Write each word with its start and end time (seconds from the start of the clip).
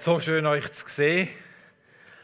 So 0.00 0.20
schön 0.20 0.46
euch 0.46 0.72
zu 0.72 0.84
sehen. 0.86 1.28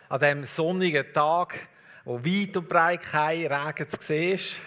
An 0.09 0.21
diesem 0.21 0.45
sonnigen 0.45 1.13
Tag, 1.13 1.59
wo 2.05 2.25
weit 2.25 2.57
und 2.57 2.69
breit 2.69 3.01
kein 3.01 3.53
Regen 3.53 3.89
zu 3.89 3.97
sehen 4.01 4.35
ist. 4.37 4.61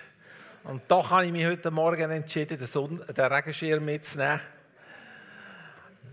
Und 0.65 0.81
doch 0.89 1.09
habe 1.11 1.25
ich 1.25 1.31
mich 1.31 1.45
heute 1.45 1.71
Morgen 1.71 2.11
entschieden, 2.11 2.57
den, 2.57 2.67
Sonne, 2.67 3.05
den 3.05 3.25
Regenschirm 3.25 3.85
mitzunehmen. 3.85 4.41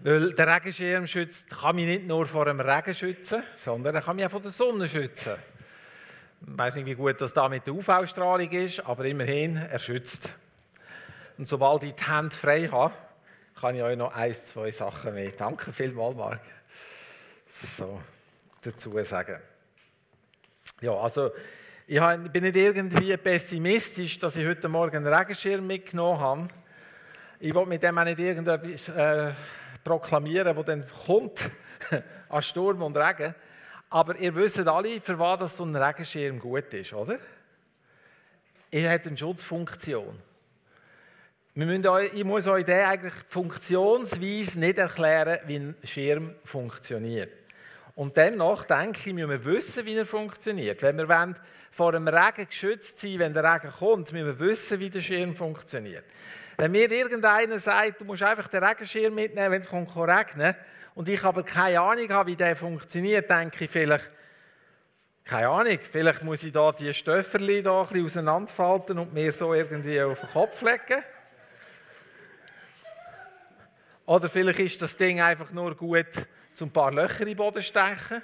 Weil 0.05 0.35
der 0.35 0.55
Regenschirm 0.55 1.09
schützt, 1.09 1.51
kann 1.51 1.75
mich 1.75 1.87
nicht 1.87 2.07
nur 2.07 2.27
vor 2.27 2.45
dem 2.45 2.61
Regen 2.61 2.95
schützen, 2.95 3.43
sondern 3.57 3.97
er 3.97 4.01
kann 4.01 4.15
mich 4.15 4.27
auch 4.27 4.31
vor 4.31 4.41
der 4.41 4.53
Sonne 4.53 4.89
schützen. 4.89 5.35
Ich 6.47 6.59
weiß 6.59 6.77
nicht, 6.77 6.87
wie 6.87 6.95
gut 6.95 7.21
das 7.21 7.33
da 7.33 7.49
mit 7.49 7.67
der 7.67 7.75
UV-Strahlung 7.75 8.53
ist, 8.53 8.87
aber 8.87 9.05
immerhin, 9.07 9.57
er 9.57 9.81
schützt. 9.81 10.33
Und 11.39 11.49
sobald 11.49 11.83
ich 11.83 11.97
die 11.97 12.07
Hände 12.09 12.37
frei 12.37 12.69
habe, 12.69 12.95
kann 13.61 13.75
ich 13.75 13.83
euch 13.83 13.99
noch 13.99 14.15
ein, 14.15 14.33
zwei 14.33 14.71
Sachen 14.71 15.15
mehr. 15.15 15.33
Danke 15.33 15.73
vielmals, 15.73 16.17
Marc 16.17 16.41
so 17.55 18.01
dazu 18.61 19.03
sagen. 19.05 19.41
Ja, 20.81 20.93
also 20.93 21.31
ich 21.87 22.01
bin 22.33 22.43
nicht 22.43 22.57
irgendwie 22.57 23.17
pessimistisch, 23.17 24.19
dass 24.19 24.37
ich 24.37 24.47
heute 24.47 24.69
Morgen 24.69 24.97
einen 24.97 25.13
Regenschirm 25.15 25.67
mitgenommen 25.67 26.21
habe. 26.21 26.49
Ich 27.39 27.55
will 27.55 27.67
mit 27.67 27.83
dem 27.83 27.99
auch 27.99 28.05
nicht 28.05 28.19
irgendetwas 28.19 28.89
äh, 28.89 29.33
proklamieren, 29.85 30.57
was 30.57 30.65
dann 30.65 30.85
kommt 31.07 31.51
an 32.29 32.43
Sturm 32.43 32.83
und 32.83 32.97
Regen. 32.97 33.35
Aber 33.91 34.17
ihr 34.17 34.35
wisst 34.35 34.67
alle, 34.67 35.01
für 35.01 35.19
was 35.19 35.57
so 35.57 35.65
ein 35.65 35.77
Regenschirm 35.77 36.39
gut 36.41 36.73
ist, 36.75 36.93
oder? 36.93 37.19
Er 38.71 38.93
hat 38.93 39.07
eine 39.07 39.17
Schutzfunktion. 39.17 40.21
Wir 41.57 41.67
müssen 41.67 41.87
euch, 41.87 42.13
ich 42.15 42.25
muss 42.25 42.49
euch 42.49 42.67
eigentlich 42.69 43.15
funktionsweise 43.29 44.59
nicht 44.59 44.79
erklären, 44.79 45.39
wie 45.47 45.57
ein 45.57 45.77
Schirm 45.85 46.35
funktioniert. 46.43 47.44
Und 47.95 48.17
dennoch 48.17 48.65
denke 48.65 48.99
ich, 48.99 49.15
müssen 49.15 49.31
wir 49.31 49.45
wissen, 49.45 49.85
wie 49.85 49.97
er 49.97 50.07
funktioniert. 50.07 50.83
Wenn 50.83 50.99
wir 50.99 51.09
wollen, 51.09 51.39
vor 51.71 51.93
dem 51.93 52.07
Regen 52.07 52.47
geschützt 52.47 53.01
sein 53.01 53.19
wenn 53.19 53.35
der 53.35 53.43
Regen 53.43 53.73
kommt, 53.73 54.13
müssen 54.13 54.27
wir 54.27 54.39
wissen, 54.39 54.79
wie 54.79 54.91
der 54.91 55.01
Schirm 55.01 55.35
funktioniert. 55.35 56.05
Wenn 56.57 56.71
mir 56.71 56.91
irgendeiner 56.91 57.59
sagt, 57.59 58.01
du 58.01 58.05
musst 58.05 58.23
einfach 58.23 58.47
den 58.47 58.63
Regenschirm 58.63 59.15
mitnehmen, 59.15 59.53
wenn 59.53 59.61
es 59.61 59.69
kommt 59.69 59.95
regnen 59.97 60.55
und 60.95 61.09
ich 61.09 61.25
aber 61.25 61.43
keine 61.43 61.81
Ahnung 61.81 62.09
habe, 62.11 62.31
wie 62.31 62.37
der 62.37 62.55
funktioniert, 62.55 63.29
denke 63.29 63.65
ich 63.65 63.71
vielleicht, 63.71 64.11
keine 65.25 65.49
Ahnung, 65.49 65.79
vielleicht 65.81 66.23
muss 66.23 66.45
ich 66.45 66.53
da 66.53 66.71
die 66.71 66.93
Stöfferli 66.95 67.63
da 67.63 67.83
auseinanderfalten 67.83 68.99
und 68.99 69.13
mir 69.13 69.33
so 69.33 69.53
irgendwie 69.53 70.01
auf 70.01 70.21
den 70.21 70.31
Kopf 70.31 70.63
legen. 70.63 71.03
Oder 74.07 74.29
vielleicht 74.29 74.61
ist 74.61 74.83
das 74.83 74.97
Ding 74.97 75.21
einfach 75.21 75.51
nur 75.51 75.75
gut 75.75 76.29
zum 76.55 76.69
ein 76.69 76.73
paar 76.73 76.93
Löcher 76.93 77.21
in 77.21 77.27
den 77.27 77.37
Boden 77.37 77.63
stechen. 77.63 78.23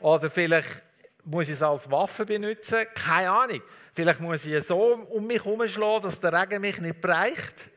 Oder 0.00 0.30
vielleicht 0.30 0.82
muss 1.24 1.46
ich 1.46 1.54
es 1.54 1.62
als 1.62 1.90
Waffe 1.90 2.24
benutzen. 2.24 2.86
Keine 2.94 3.30
Ahnung. 3.30 3.62
Vielleicht 3.92 4.20
muss 4.20 4.44
ich 4.46 4.54
es 4.54 4.68
so 4.68 4.94
um 4.94 5.26
mich 5.26 5.44
herumschlagen, 5.44 6.02
dass 6.02 6.20
der 6.20 6.32
Regen 6.32 6.60
mich 6.60 6.80
nicht 6.80 7.00
bereicht. 7.00 7.70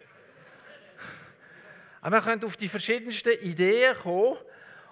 Aber 2.02 2.17
man 2.17 2.23
könnte 2.23 2.45
auf 2.45 2.56
die 2.56 2.69
verschiedensten 2.69 3.33
Ideen 3.41 3.95
kommen. 3.97 4.38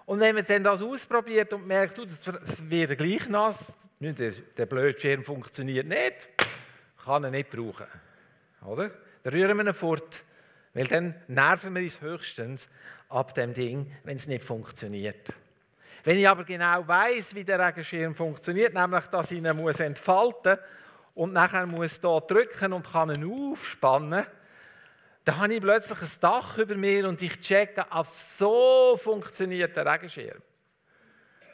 Und 0.05 0.19
wenn 0.19 0.35
man 0.35 0.45
dann 0.45 0.63
das 0.63 0.81
ausprobiert 0.81 1.53
und 1.53 1.65
merkt, 1.65 1.97
es 1.97 2.69
wird 2.69 2.97
gleich 2.97 3.29
nass, 3.29 3.77
der 3.99 4.65
blöde 4.65 4.99
Schirm 4.99 5.23
funktioniert 5.23 5.87
nicht, 5.87 6.27
kann 7.03 7.23
er 7.23 7.31
nicht 7.31 7.49
brauchen. 7.49 7.87
Oder? 8.65 8.91
Dann 9.23 9.33
rühren 9.33 9.57
wir 9.57 9.65
ihn 9.65 9.73
fort. 9.73 10.25
Weil 10.73 10.87
dann 10.87 11.15
nerven 11.27 11.73
wir 11.75 11.83
uns 11.83 12.01
höchstens 12.01 12.67
ab 13.13 13.33
dem 13.33 13.53
Ding, 13.53 13.95
wenn 14.03 14.15
es 14.15 14.27
nicht 14.27 14.43
funktioniert. 14.43 15.33
Wenn 16.03 16.17
ich 16.17 16.27
aber 16.27 16.43
genau 16.43 16.85
weiß, 16.85 17.35
wie 17.35 17.43
der 17.43 17.59
Regenschirm 17.59 18.13
funktioniert, 18.15 18.73
nämlich, 18.73 19.05
dass 19.05 19.31
ich 19.31 19.37
ihn 19.37 19.55
muss 19.55 19.79
entfalten 19.79 20.57
und 21.13 21.31
nachher 21.31 21.65
muss 21.65 22.01
da 22.01 22.19
drücken 22.19 22.73
und 22.73 22.91
kann 22.91 23.13
ihn 23.13 23.51
aufspannen, 23.51 24.25
dann 25.23 25.37
habe 25.37 25.53
ich 25.53 25.61
plötzlich 25.61 26.01
ein 26.01 26.19
Dach 26.19 26.57
über 26.57 26.75
mir 26.75 27.07
und 27.07 27.21
ich 27.21 27.39
checke, 27.39 27.85
ah, 27.89 28.03
so 28.03 28.97
funktioniert 28.97 29.77
der 29.77 29.85
Regenschirm. 29.85 30.41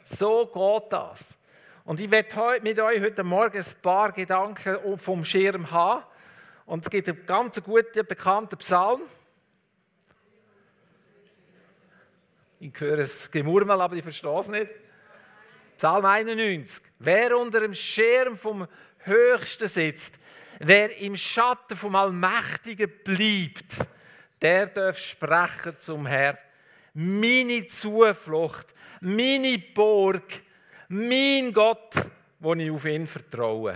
So 0.02 0.46
geht 0.46 0.92
das. 0.92 1.38
Und 1.84 2.00
ich 2.00 2.10
werde 2.10 2.60
mit 2.62 2.80
euch 2.80 3.00
heute 3.00 3.22
Morgen 3.22 3.58
ein 3.58 3.82
paar 3.82 4.10
Gedanken 4.10 4.98
vom 4.98 5.24
Schirm 5.24 5.70
haben. 5.70 6.04
Und 6.66 6.84
es 6.84 6.90
gibt 6.90 7.08
einen 7.08 7.24
ganz 7.26 7.62
guten, 7.62 8.04
bekannten 8.06 8.56
Psalm. 8.58 9.02
Ich 12.62 12.78
höre 12.78 12.98
es 12.98 13.30
Gemurmel, 13.30 13.80
aber 13.80 13.96
ich 13.96 14.02
verstehe 14.02 14.38
es 14.38 14.48
nicht. 14.48 14.70
Psalm 15.78 16.04
91. 16.04 16.84
Wer 16.98 17.38
unter 17.38 17.60
dem 17.60 17.72
Schirm 17.72 18.36
vom 18.36 18.68
Höchsten 18.98 19.66
sitzt, 19.66 20.18
wer 20.58 20.94
im 20.98 21.16
Schatten 21.16 21.74
vom 21.74 21.96
Allmächtigen 21.96 22.92
bleibt, 23.02 23.86
der 24.42 24.66
darf 24.66 24.98
sprechen 24.98 25.78
zum 25.78 26.04
Herrn. 26.04 26.36
Meine 26.92 27.64
Zuflucht, 27.64 28.74
meine 29.00 29.58
Burg, 29.58 30.42
mein 30.88 31.54
Gott, 31.54 31.94
wo 32.40 32.52
ich 32.52 32.70
auf 32.70 32.84
ihn 32.84 33.06
vertraue. 33.06 33.74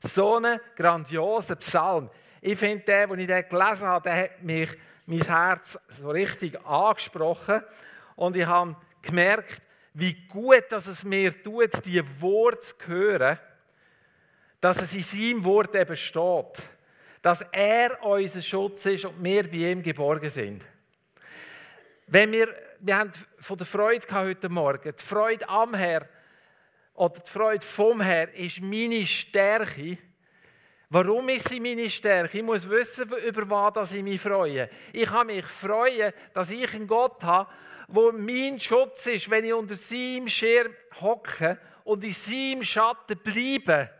So 0.00 0.34
einen 0.34 0.58
grandiosen 0.74 1.58
Psalm. 1.58 2.10
Ich 2.40 2.58
finde, 2.58 2.84
der, 2.84 3.06
den 3.06 3.20
ich 3.20 3.28
den 3.28 3.48
gelesen 3.48 3.86
habe, 3.86 4.02
der 4.02 4.24
hat 4.24 4.42
mich 4.42 4.70
mein 5.08 5.22
Herz 5.22 5.78
so 5.88 6.10
richtig 6.10 6.60
angesprochen 6.66 7.62
und 8.14 8.36
ich 8.36 8.46
habe 8.46 8.76
gemerkt, 9.00 9.62
wie 9.94 10.14
gut 10.28 10.64
dass 10.68 10.86
es 10.86 11.02
mir 11.02 11.42
tut, 11.42 11.84
die 11.86 12.02
Worte 12.20 12.60
zu 12.60 12.74
hören, 12.86 13.38
dass 14.60 14.82
es 14.82 14.94
in 14.94 15.02
seinem 15.02 15.44
Wort 15.44 15.74
eben 15.74 15.96
steht, 15.96 16.62
dass 17.22 17.40
er 17.52 18.02
unser 18.04 18.42
Schutz 18.42 18.84
ist 18.84 19.06
und 19.06 19.24
wir 19.24 19.44
bei 19.44 19.70
ihm 19.70 19.82
geborgen 19.82 20.28
sind. 20.28 20.66
Wenn 22.06 22.30
wir, 22.30 22.54
wir 22.80 22.98
haben 22.98 23.10
von 23.40 23.56
der 23.56 23.66
Freude 23.66 24.06
heute 24.12 24.50
Morgen, 24.50 24.94
die 24.94 25.04
Freude 25.04 25.48
am 25.48 25.72
Herr 25.72 26.06
oder 26.92 27.18
die 27.18 27.30
Freude 27.30 27.64
vom 27.64 28.02
Herr 28.02 28.32
ist 28.34 28.60
meine 28.60 29.06
Stärke, 29.06 29.96
Warum 30.90 31.28
ist 31.28 31.50
sie 31.50 31.60
meine 31.60 31.90
Stärke? 31.90 32.38
Ich 32.38 32.44
muss 32.44 32.68
wissen, 32.68 33.10
über 33.26 33.74
was 33.74 33.92
ich 33.92 34.02
mich 34.02 34.20
freue. 34.20 34.70
Ich 34.92 35.06
kann 35.06 35.26
mich 35.26 35.44
freuen, 35.44 36.12
dass 36.32 36.50
ich 36.50 36.72
einen 36.74 36.86
Gott 36.86 37.22
habe, 37.22 37.50
wo 37.88 38.10
mein 38.12 38.58
Schutz 38.58 39.06
ist, 39.06 39.28
wenn 39.28 39.44
ich 39.44 39.52
unter 39.52 39.74
seinem 39.74 40.28
Schirm 40.28 40.72
hocke 41.00 41.58
und 41.84 42.04
in 42.04 42.12
seinem 42.12 42.64
Schatten 42.64 43.18
bleibe. 43.18 43.90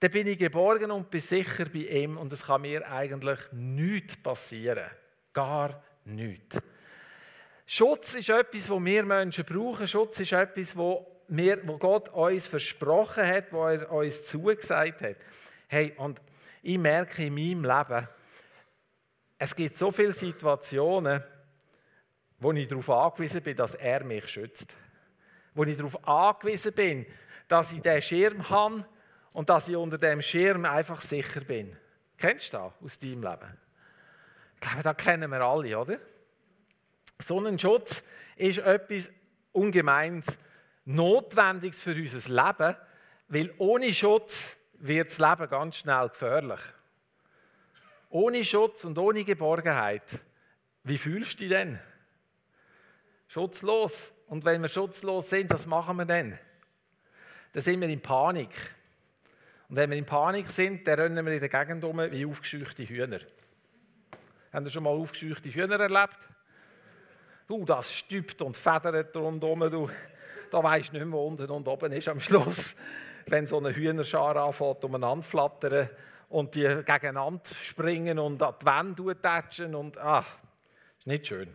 Dann 0.00 0.10
bin 0.10 0.26
ich 0.26 0.38
geborgen 0.38 0.90
und 0.90 1.10
bin 1.10 1.20
sicher 1.20 1.66
bei 1.66 1.80
ihm 1.80 2.16
und 2.16 2.32
es 2.32 2.46
kann 2.46 2.62
mir 2.62 2.90
eigentlich 2.90 3.38
nichts 3.52 4.16
passieren. 4.16 4.90
Gar 5.32 5.80
nichts. 6.04 6.58
Schutz 7.66 8.14
ist 8.14 8.28
etwas, 8.28 8.68
was 8.68 8.84
wir 8.84 9.04
Menschen 9.04 9.44
brauchen. 9.44 9.86
Schutz 9.86 10.18
ist 10.18 10.32
etwas, 10.32 10.76
wo, 10.76 11.06
wo 11.28 11.78
Gott 11.78 12.08
uns 12.08 12.48
versprochen 12.48 13.24
hat, 13.24 13.52
wo 13.52 13.64
er 13.64 13.90
uns 13.92 14.26
zugesagt 14.26 15.02
hat. 15.02 15.16
Hey, 15.72 15.94
und 15.96 16.20
ich 16.60 16.76
merke 16.76 17.24
in 17.24 17.34
meinem 17.34 17.64
Leben, 17.64 18.06
es 19.38 19.56
gibt 19.56 19.74
so 19.74 19.90
viele 19.90 20.12
Situationen, 20.12 21.24
wo 22.38 22.52
ich 22.52 22.68
darauf 22.68 22.90
angewiesen 22.90 23.42
bin, 23.42 23.56
dass 23.56 23.74
er 23.76 24.04
mich 24.04 24.28
schützt. 24.28 24.76
Wo 25.54 25.64
ich 25.64 25.78
darauf 25.78 26.06
angewiesen 26.06 26.74
bin, 26.74 27.06
dass 27.48 27.72
ich 27.72 27.80
den 27.80 28.02
Schirm 28.02 28.50
habe 28.50 28.86
und 29.32 29.48
dass 29.48 29.66
ich 29.70 29.76
unter 29.76 29.96
dem 29.96 30.20
Schirm 30.20 30.66
einfach 30.66 31.00
sicher 31.00 31.40
bin. 31.40 31.74
Kennst 32.18 32.52
du 32.52 32.58
das 32.58 32.72
aus 32.84 32.98
deinem 32.98 33.22
Leben? 33.22 33.58
Ich 34.56 34.60
glaube, 34.60 34.82
das 34.82 34.96
kennen 34.98 35.30
wir 35.30 35.40
alle, 35.40 35.78
oder? 35.78 35.98
So 37.18 37.40
ein 37.40 37.58
Schutz 37.58 38.04
ist 38.36 38.58
etwas 38.58 39.10
ungemeins 39.52 40.38
Notwendiges 40.84 41.80
für 41.80 41.94
unser 41.94 42.30
Leben, 42.30 42.76
weil 43.28 43.54
ohne 43.56 43.90
Schutz 43.94 44.58
wird 44.82 45.08
das 45.08 45.18
Leben 45.18 45.48
ganz 45.48 45.76
schnell 45.76 46.08
gefährlich. 46.08 46.60
Ohne 48.10 48.44
Schutz 48.44 48.84
und 48.84 48.98
ohne 48.98 49.24
Geborgenheit, 49.24 50.20
wie 50.82 50.98
fühlst 50.98 51.34
du 51.34 51.44
dich 51.44 51.50
denn? 51.50 51.78
Schutzlos. 53.28 54.12
Und 54.26 54.44
wenn 54.44 54.60
wir 54.60 54.68
schutzlos 54.68 55.30
sind, 55.30 55.50
was 55.50 55.66
machen 55.66 55.96
wir 55.96 56.04
denn? 56.04 56.38
Dann 57.52 57.62
sind 57.62 57.80
wir 57.80 57.88
in 57.88 58.00
Panik. 58.00 58.50
Und 59.68 59.76
wenn 59.76 59.90
wir 59.90 59.96
in 59.96 60.04
Panik 60.04 60.48
sind, 60.48 60.86
dann 60.86 60.98
rennen 60.98 61.24
wir 61.24 61.32
in 61.32 61.40
der 61.40 61.48
Gegend 61.48 61.84
um 61.84 61.98
wie 61.98 62.26
aufgescheuchte 62.26 62.86
Hühner. 62.86 63.20
Haben 64.52 64.66
ihr 64.66 64.70
schon 64.70 64.82
mal 64.82 64.90
aufgescheuchte 64.90 65.48
Hühner 65.48 65.78
erlebt? 65.78 66.18
Du, 67.46 67.64
das 67.64 67.92
stübt 67.94 68.42
und 68.42 68.56
federt 68.56 69.16
rundherum. 69.16 69.70
Du, 69.70 69.90
da 70.50 70.62
weisst 70.62 70.88
du 70.88 70.94
nicht 70.94 71.04
mehr, 71.04 71.12
wo 71.12 71.26
unten 71.26 71.48
und 71.50 71.68
oben 71.68 71.92
ist 71.92 72.08
am 72.08 72.20
Schluss 72.20 72.74
wenn 73.26 73.46
so 73.46 73.58
eine 73.58 73.74
Hühnerschar 73.74 74.36
anfängt, 74.36 74.84
umeinander 74.84 75.24
flattern 75.24 75.88
und 76.28 76.54
die 76.54 76.62
gegeneinander 76.62 77.42
springen 77.60 78.18
und 78.18 78.42
an 78.42 78.54
die 78.60 78.66
Wände 78.66 79.20
tätschen 79.20 79.74
und 79.74 79.98
ah, 79.98 80.24
ist 80.98 81.06
nicht 81.06 81.26
schön. 81.26 81.54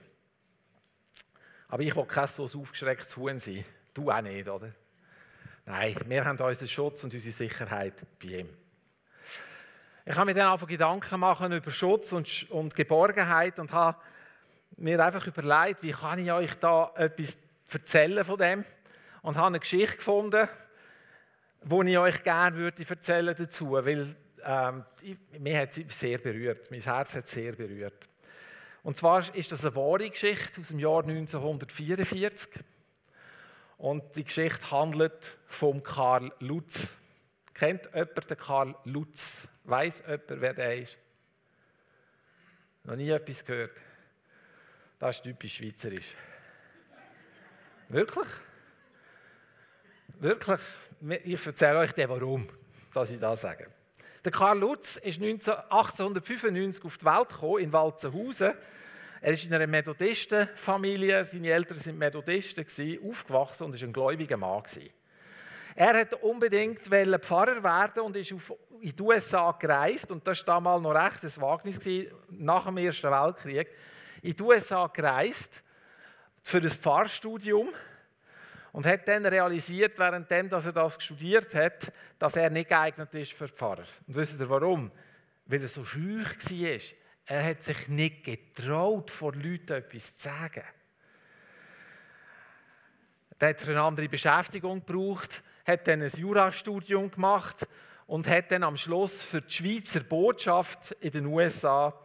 Aber 1.69 1.83
ich 1.83 1.95
will 1.95 2.05
kein 2.05 2.27
so 2.27 2.43
aufgeschrecktes 2.43 3.17
Huhn 3.17 3.39
sein. 3.39 3.65
Du 3.93 4.09
auch 4.11 4.21
nicht, 4.21 4.47
oder? 4.47 4.71
Nein, 5.65 5.95
wir 6.05 6.23
haben 6.23 6.39
unseren 6.39 6.67
Schutz 6.67 7.03
und 7.03 7.13
unsere 7.13 7.33
Sicherheit 7.33 7.93
bei 8.21 8.27
ihm. 8.27 8.49
Ich 10.05 10.15
habe 10.15 10.27
mir 10.27 10.33
dann 10.33 10.53
einfach 10.53 10.67
Gedanken 10.67 11.19
machen 11.19 11.51
über 11.51 11.71
Schutz 11.71 12.13
und, 12.13 12.49
und 12.51 12.73
Geborgenheit 12.73 13.59
und 13.59 13.73
habe 13.73 13.97
mir 14.77 15.03
einfach 15.03 15.27
überlegt, 15.27 15.83
wie 15.83 15.91
kann 15.91 16.19
ich 16.19 16.31
euch 16.31 16.53
da 16.59 16.93
etwas 16.95 17.37
erzählen 17.69 18.23
von 18.23 18.37
dem 18.37 18.63
und 19.21 19.35
habe 19.35 19.47
eine 19.47 19.59
Geschichte 19.59 19.97
gefunden, 19.97 20.47
die 21.63 21.91
ich 21.91 21.97
euch 21.97 22.23
gerne 22.23 22.55
würde 22.55 22.83
erzählen 22.87 23.35
dazu, 23.37 23.71
weil 23.71 24.15
ähm, 24.43 24.85
mich 25.39 25.55
hat 25.55 25.73
sie 25.73 25.85
sehr 25.89 26.17
berührt, 26.17 26.71
mein 26.71 26.81
Herz 26.81 27.15
hat 27.15 27.27
sehr 27.27 27.53
berührt. 27.53 28.07
Und 28.83 28.95
zwar 28.95 29.35
ist 29.35 29.51
das 29.51 29.65
eine 29.65 29.75
wahre 29.75 30.09
Geschichte 30.09 30.61
aus 30.61 30.69
dem 30.69 30.79
Jahr 30.79 31.03
1944 31.03 32.63
und 33.77 34.15
die 34.15 34.23
Geschichte 34.23 34.71
handelt 34.71 35.37
von 35.45 35.83
Karl 35.83 36.31
Lutz. 36.39 36.97
Kennt 37.53 37.85
jemand 37.93 38.29
den 38.29 38.37
Karl 38.37 38.75
Lutz? 38.85 39.47
Weiß 39.65 40.03
jemand, 40.07 40.23
wer 40.29 40.53
der 40.53 40.77
ist? 40.77 40.97
Noch 42.83 42.95
nie 42.95 43.09
etwas 43.09 43.43
gehört? 43.43 43.81
Das 44.99 45.17
ist 45.17 45.23
typisch 45.23 45.55
schweizerisch. 45.55 46.15
Wirklich? 47.89 48.27
Wirklich? 50.19 50.61
Ich 51.23 51.45
erzähle 51.45 51.79
euch 51.79 51.91
dann, 51.93 52.09
warum 52.09 52.49
dass 52.93 53.11
ich 53.11 53.19
das 53.19 53.41
sage. 53.41 53.67
Der 54.25 54.31
Karl 54.31 54.57
Lutz 54.59 54.97
ist 54.97 55.21
1895 55.21 56.83
auf 56.83 56.97
die 56.97 57.05
Welt 57.05 57.29
gekommen, 57.29 57.59
in 57.59 57.71
Walzenhausen. 57.71 58.53
Er 59.21 59.33
ist 59.33 59.45
in 59.45 59.53
einer 59.53 59.67
Methodistenfamilie, 59.67 61.23
seine 61.23 61.49
Eltern 61.49 61.77
waren 61.77 61.97
Methodisten, 61.97 62.65
aufgewachsen 63.07 63.65
und 63.65 63.73
war 63.73 63.87
ein 63.87 63.93
gläubiger 63.93 64.37
Mann. 64.37 64.63
Er 65.75 65.93
wollte 65.93 66.17
unbedingt 66.17 66.79
Pfarrer 66.87 67.63
werden 67.63 68.03
und 68.03 68.15
ist 68.15 68.31
in 68.31 68.95
die 68.95 69.01
USA 69.01 69.51
gereist. 69.51 70.09
Und 70.11 70.25
das 70.25 70.39
war 70.39 70.55
damals 70.55 70.81
noch 70.81 70.95
recht 70.95 71.23
ein 71.23 71.41
Wagnis, 71.41 71.79
nach 72.29 72.65
dem 72.65 72.77
Ersten 72.77 73.11
Weltkrieg. 73.11 73.69
In 74.23 74.35
die 74.35 74.41
USA 74.41 74.87
gereist 74.87 75.61
für 76.41 76.57
ein 76.57 76.69
Pfarrstudium 76.69 77.69
und 78.77 78.85
hat 78.85 79.07
dann 79.07 79.25
realisiert, 79.25 79.97
währenddem 79.97 80.49
dass 80.49 80.67
er 80.67 80.71
das 80.71 81.03
studiert 81.03 81.55
hat, 81.55 81.91
dass 82.19 82.35
er 82.35 82.51
nicht 82.51 82.69
geeignet 82.69 83.11
ist 83.15 83.33
für 83.33 83.47
Pfarrer. 83.47 83.85
Und 84.05 84.15
wisst 84.15 84.39
ihr 84.39 84.47
warum? 84.47 84.91
Weil 85.47 85.63
er 85.63 85.67
so 85.67 85.83
schüch 85.83 86.27
war. 86.27 86.79
Er 87.25 87.43
hat 87.43 87.63
sich 87.63 87.87
nicht 87.87 88.23
getraut, 88.23 89.09
vor 89.09 89.33
Leuten 89.33 89.73
etwas 89.73 90.17
zu 90.17 90.29
sagen. 90.29 90.61
Er 93.39 93.49
hat 93.49 93.67
eine 93.67 93.81
andere 93.81 94.07
Beschäftigung 94.07 94.85
gebraucht 94.85 95.41
hat 95.65 95.87
dann 95.87 96.03
ein 96.03 96.09
Jurastudium 96.09 97.09
gemacht 97.09 97.67
und 98.05 98.27
hat 98.27 98.51
dann 98.51 98.61
am 98.61 98.77
Schluss 98.77 99.23
für 99.23 99.41
die 99.41 99.53
Schweizer 99.55 100.01
Botschaft 100.01 100.91
in 101.01 101.09
den 101.09 101.25
USA 101.25 101.99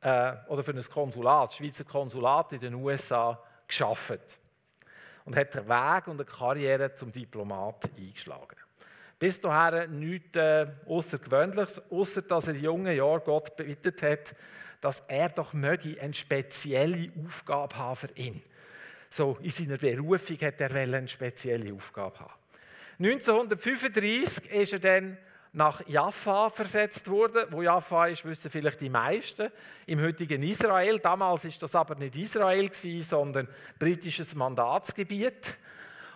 äh, 0.00 0.32
oder 0.48 0.64
für 0.64 0.72
ein 0.72 0.82
Konsulat, 0.82 1.50
das 1.50 1.56
Schweizer 1.56 1.84
Konsulat 1.84 2.52
in 2.52 2.58
den 2.58 2.74
USA 2.74 3.40
geschafft 3.68 4.39
und 5.24 5.36
hat 5.36 5.56
einen 5.56 5.68
Weg 5.68 6.06
und 6.08 6.20
eine 6.20 6.24
Karriere 6.24 6.94
zum 6.94 7.12
Diplomat 7.12 7.90
eingeschlagen. 7.96 8.56
Bis 9.18 9.40
dahin 9.40 9.98
nichts 9.98 10.36
äh, 10.36 10.66
Außergewöhnliches, 10.86 11.82
außer 11.90 12.22
dass 12.22 12.48
er 12.48 12.54
in 12.54 12.62
jungen 12.62 12.96
Jahren 12.96 13.22
Gott 13.24 13.54
bittet 13.56 14.02
hat, 14.02 14.34
dass 14.80 15.04
er 15.08 15.28
doch 15.28 15.52
möge 15.52 16.00
eine 16.00 16.14
spezielle 16.14 17.10
Aufgabe 17.26 17.76
haben 17.76 17.96
für 17.96 18.10
ihn. 18.14 18.42
So 19.10 19.36
in 19.42 19.50
seiner 19.50 19.76
Berufung 19.76 20.38
hat 20.38 20.60
er 20.60 20.74
eine 20.74 21.06
spezielle 21.06 21.74
Aufgabe 21.74 22.20
haben. 22.20 22.32
1935 22.98 24.50
ist 24.50 24.72
er 24.72 24.78
dann 24.78 25.18
nach 25.52 25.86
Jaffa 25.86 26.48
versetzt 26.48 27.10
worden. 27.10 27.46
Wo 27.50 27.62
Jaffa 27.62 28.06
ist, 28.06 28.24
wissen 28.24 28.50
vielleicht 28.50 28.80
die 28.80 28.90
meisten. 28.90 29.50
Im 29.86 30.00
heutigen 30.00 30.42
Israel. 30.42 30.98
Damals 30.98 31.44
ist 31.44 31.62
das 31.62 31.74
aber 31.74 31.94
nicht 31.96 32.16
Israel 32.16 32.72
sondern 32.72 33.48
britisches 33.78 34.34
Mandatsgebiet. 34.34 35.58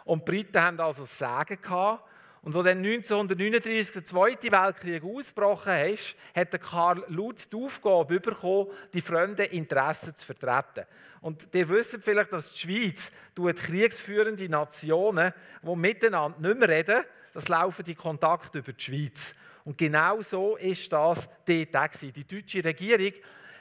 Und 0.04 0.20
die 0.20 0.30
Briten 0.30 0.60
haben 0.60 0.80
also 0.80 1.04
Sagen 1.04 1.58
gehabt. 1.60 2.04
Und 2.42 2.52
wo 2.52 2.62
dann 2.62 2.78
1939 2.78 3.92
der 3.92 4.04
Zweite 4.04 4.52
Weltkrieg 4.52 5.02
ausgebrochen 5.02 5.78
ist, 5.94 6.14
hat 6.36 6.60
Karl 6.60 7.02
Lutz 7.08 7.48
die 7.48 7.56
Aufgabe 7.56 8.20
bekommen, 8.20 8.68
die 8.92 9.00
fremden 9.00 9.46
Interessen 9.46 10.14
zu 10.14 10.26
vertreten. 10.26 10.86
Und 11.24 11.54
ihr 11.54 11.66
wisst 11.70 11.96
vielleicht, 12.02 12.34
dass 12.34 12.52
die 12.52 12.58
Schweiz 12.58 13.10
tut 13.34 13.56
kriegsführende 13.56 14.46
Nationen, 14.46 15.32
die 15.62 15.74
miteinander 15.74 16.38
nicht 16.38 16.58
mehr 16.58 16.68
reden, 16.68 17.02
das 17.32 17.48
laufen 17.48 17.82
die 17.82 17.94
Kontakte 17.94 18.58
über 18.58 18.74
die 18.74 18.84
Schweiz. 18.84 19.34
Und 19.64 19.78
genau 19.78 20.20
so 20.20 20.56
ist 20.56 20.92
das 20.92 21.26
dort 21.46 21.76
auch 21.76 21.98
Die 21.98 22.26
deutsche 22.26 22.62
Regierung 22.62 23.14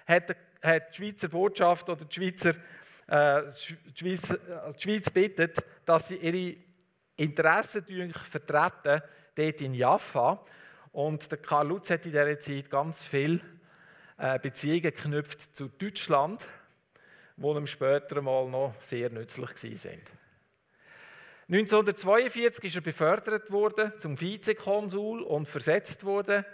hat, 0.05 0.35
hat 0.61 0.89
die 0.89 0.93
Schweizer 0.93 1.29
Botschaft 1.29 1.89
oder 1.89 2.03
die 2.03 2.13
Schweizer 2.13 2.49
äh, 3.07 3.43
die 3.43 3.97
Schweiz, 3.97 4.27
die 4.27 4.81
Schweiz 4.81 5.09
bittet, 5.09 5.63
dass 5.85 6.09
sie 6.09 6.17
ihre 6.17 6.57
Interessen 7.15 7.85
vertreten, 8.11 9.01
dort 9.35 9.61
in 9.61 9.73
Jaffa. 9.73 10.43
Und 10.91 11.31
der 11.31 11.37
Karl 11.37 11.69
Lutz 11.69 11.89
hat 11.91 12.05
in 12.05 12.11
dieser 12.11 12.39
Zeit 12.41 12.69
ganz 12.69 13.05
viele 13.05 13.39
äh, 14.17 14.37
Beziehungen 14.37 14.81
geknüpft 14.81 15.55
zu 15.55 15.69
Deutschland 15.69 16.45
die 17.35 17.47
ihm 17.47 17.67
später 17.67 18.21
mal 18.21 18.47
noch 18.47 18.75
sehr 18.79 19.09
nützlich 19.09 19.79
sind. 19.79 20.11
1942 21.49 22.63
ist 22.65 22.75
er 22.75 22.81
befördert 22.81 23.51
worden 23.51 23.91
zum 23.97 24.19
Vizekonsul 24.19 25.21
und 25.23 25.47
versetzt 25.47 26.05
worden 26.05 26.45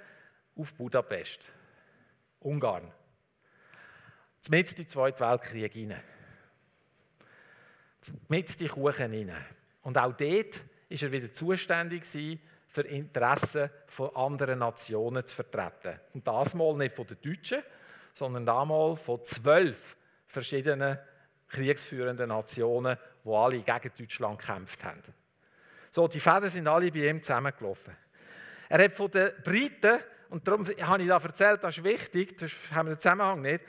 auf 0.55 0.73
Budapest, 0.73 1.51
Ungarn. 2.39 2.91
Mit 4.49 4.69
in 4.71 4.75
den 4.77 4.87
Zweiten 4.87 5.19
Weltkrieg 5.19 5.73
hinein. 5.73 6.01
Mit 8.29 8.59
die 8.59 8.67
Kuchen 8.67 9.11
hinein. 9.11 9.45
Und 9.83 9.97
auch 9.97 10.13
dort 10.13 10.63
war 10.89 11.01
er 11.01 11.11
wieder 11.11 11.31
zuständig 11.31 12.05
für 12.05 12.81
Interessen 12.81 13.69
von 13.87 14.15
anderen 14.15 14.59
Nationen 14.59 15.25
zu 15.25 15.35
vertreten. 15.35 15.99
Und 16.13 16.25
das 16.25 16.53
mal 16.53 16.75
nicht 16.75 16.95
von 16.95 17.05
den 17.05 17.21
Deutschen, 17.21 17.61
sondern 18.13 18.45
damals 18.45 19.01
von 19.01 19.23
zwölf 19.23 19.97
verschiedenen 20.29 20.97
kriegsführenden 21.47 22.29
Nationen, 22.29 22.97
die 23.25 23.29
alle 23.29 23.61
gegen 23.61 23.91
Deutschland 23.97 24.39
gekämpft 24.39 24.83
haben. 24.83 25.01
So, 25.91 26.07
die 26.07 26.19
Fäden 26.19 26.49
sind 26.49 26.67
alle 26.67 26.91
bei 26.91 27.09
ihm 27.09 27.21
zusammengelaufen. 27.21 27.97
Er 28.69 28.83
hat 28.83 28.93
von 28.93 29.09
den 29.09 29.31
Briten, 29.43 29.99
und 30.29 30.47
darum 30.47 30.63
habe 30.65 31.01
ich 31.01 31.09
da 31.09 31.17
erzählt, 31.17 31.63
das 31.63 31.77
ist 31.77 31.83
wichtig, 31.83 32.37
das 32.37 32.51
haben 32.71 32.89
wir 32.89 32.95
den 32.95 32.99
Zusammenhang 32.99 33.41
nicht, 33.41 33.61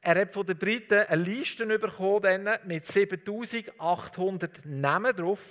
er 0.00 0.20
hat 0.20 0.32
von 0.32 0.46
den 0.46 0.58
Briten 0.58 1.00
eine 1.00 1.22
Liste 1.22 1.66
bekommen 1.66 2.48
mit 2.64 2.86
7800 2.86 4.66
Namen 4.66 5.16
drauf. 5.16 5.50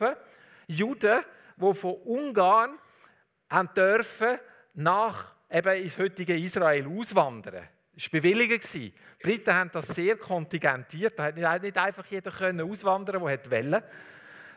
Juden, 0.68 1.22
die 1.58 1.74
von 1.74 1.96
Ungarn 2.06 2.78
dürfen 3.76 4.38
nach 4.76 5.34
eben 5.50 5.84
ins 5.84 5.98
heutige 5.98 6.38
Israel 6.38 6.88
auswandern. 6.88 7.68
War 7.96 8.10
bewilligt. 8.12 8.74
Die 8.74 8.94
Briten 9.22 9.54
haben 9.54 9.70
das 9.72 9.88
sehr 9.88 10.18
kontingentiert. 10.18 11.18
Da 11.18 11.26
hat 11.26 11.36
nicht 11.62 11.78
einfach 11.78 12.06
jeder 12.08 12.32
auswandern 12.64 13.22
der 13.22 13.52
wollte. 13.52 13.84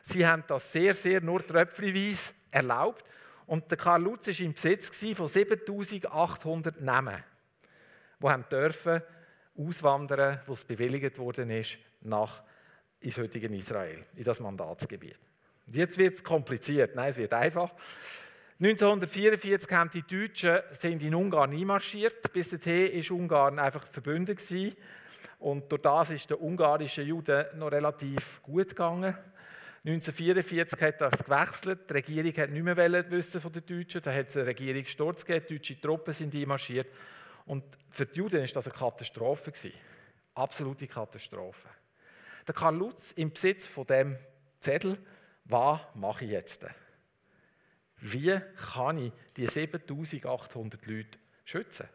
Sie 0.02 0.26
haben 0.26 0.44
das 0.46 0.72
sehr, 0.72 0.94
sehr 0.94 1.20
nur 1.20 1.46
tröpfchenweise 1.46 2.32
erlaubt. 2.50 3.04
Und 3.46 3.70
der 3.70 3.78
Karl 3.78 4.02
Lutz 4.02 4.26
war 4.26 4.40
im 4.40 4.54
Besitz 4.54 5.04
von 5.14 5.28
7800 5.28 6.80
Namen, 6.80 7.22
die 8.20 8.28
haben 8.28 8.44
dürfen 8.50 9.02
auswandern, 9.56 10.40
wo 10.46 10.52
es 10.52 10.64
bewilligt 10.64 11.18
worden 11.18 11.50
ist, 11.50 11.78
nach 12.00 12.42
ins 13.00 13.18
heutige 13.18 13.54
Israel, 13.54 14.04
in 14.14 14.24
das 14.24 14.40
Mandatsgebiet. 14.40 15.18
Jetzt 15.66 15.98
wird 15.98 16.14
es 16.14 16.24
kompliziert. 16.24 16.94
Nein, 16.94 17.10
es 17.10 17.16
wird 17.16 17.32
einfach. 17.32 17.70
1944 18.58 19.70
haben 19.72 19.90
die 19.90 20.02
Deutschen 20.02 20.60
sind 20.70 21.02
in 21.02 21.14
Ungarn 21.14 21.52
einmarschiert. 21.52 22.32
Bis 22.32 22.50
dahin 22.50 23.04
war 23.04 23.16
Ungarn 23.18 23.58
einfach. 23.58 23.92
Gewesen. 23.92 24.74
Und 25.40 25.70
durch 25.70 25.82
das 25.82 26.08
ist 26.08 26.30
der 26.30 26.40
ungarische 26.40 27.02
Juden 27.02 27.44
noch 27.58 27.70
relativ 27.70 28.40
gut 28.42 28.70
gegangen. 28.70 29.14
1944 29.84 30.80
hat 30.80 31.00
das 31.02 31.22
gewechselt. 31.22 31.80
Die 31.90 31.92
Regierung 31.92 32.32
hat 32.32 32.50
nicht 32.50 32.62
mehr 32.62 33.10
wissen 33.10 33.42
von 33.42 33.52
den 33.52 33.66
Deutschen. 33.66 34.00
Da 34.00 34.10
hat 34.10 34.28
es 34.28 34.36
einen 34.38 34.46
Regierungssturz 34.46 35.26
gegeben. 35.26 35.46
Deutsche 35.50 35.78
Truppen 35.78 36.14
sind 36.14 36.34
einmarschiert. 36.34 36.88
Und 37.44 37.62
für 37.90 38.06
die 38.06 38.16
Juden 38.16 38.40
war 38.40 38.48
das 38.48 38.68
eine 38.68 38.78
Katastrophe. 38.78 39.52
Absolute 40.34 40.86
Katastrophe. 40.86 41.68
Der 42.48 42.54
Karl 42.54 42.76
Lutz 42.76 43.12
im 43.12 43.30
Besitz 43.30 43.66
von 43.66 43.86
dem 43.86 44.16
Zettel, 44.60 44.96
was 45.44 45.78
mache 45.94 46.24
ich 46.24 46.30
jetzt? 46.30 46.66
Wie 47.98 48.38
kann 48.74 48.98
ich 48.98 49.12
die 49.36 49.46
7800 49.46 50.86
Leute 50.86 51.18
schützen 51.44 51.88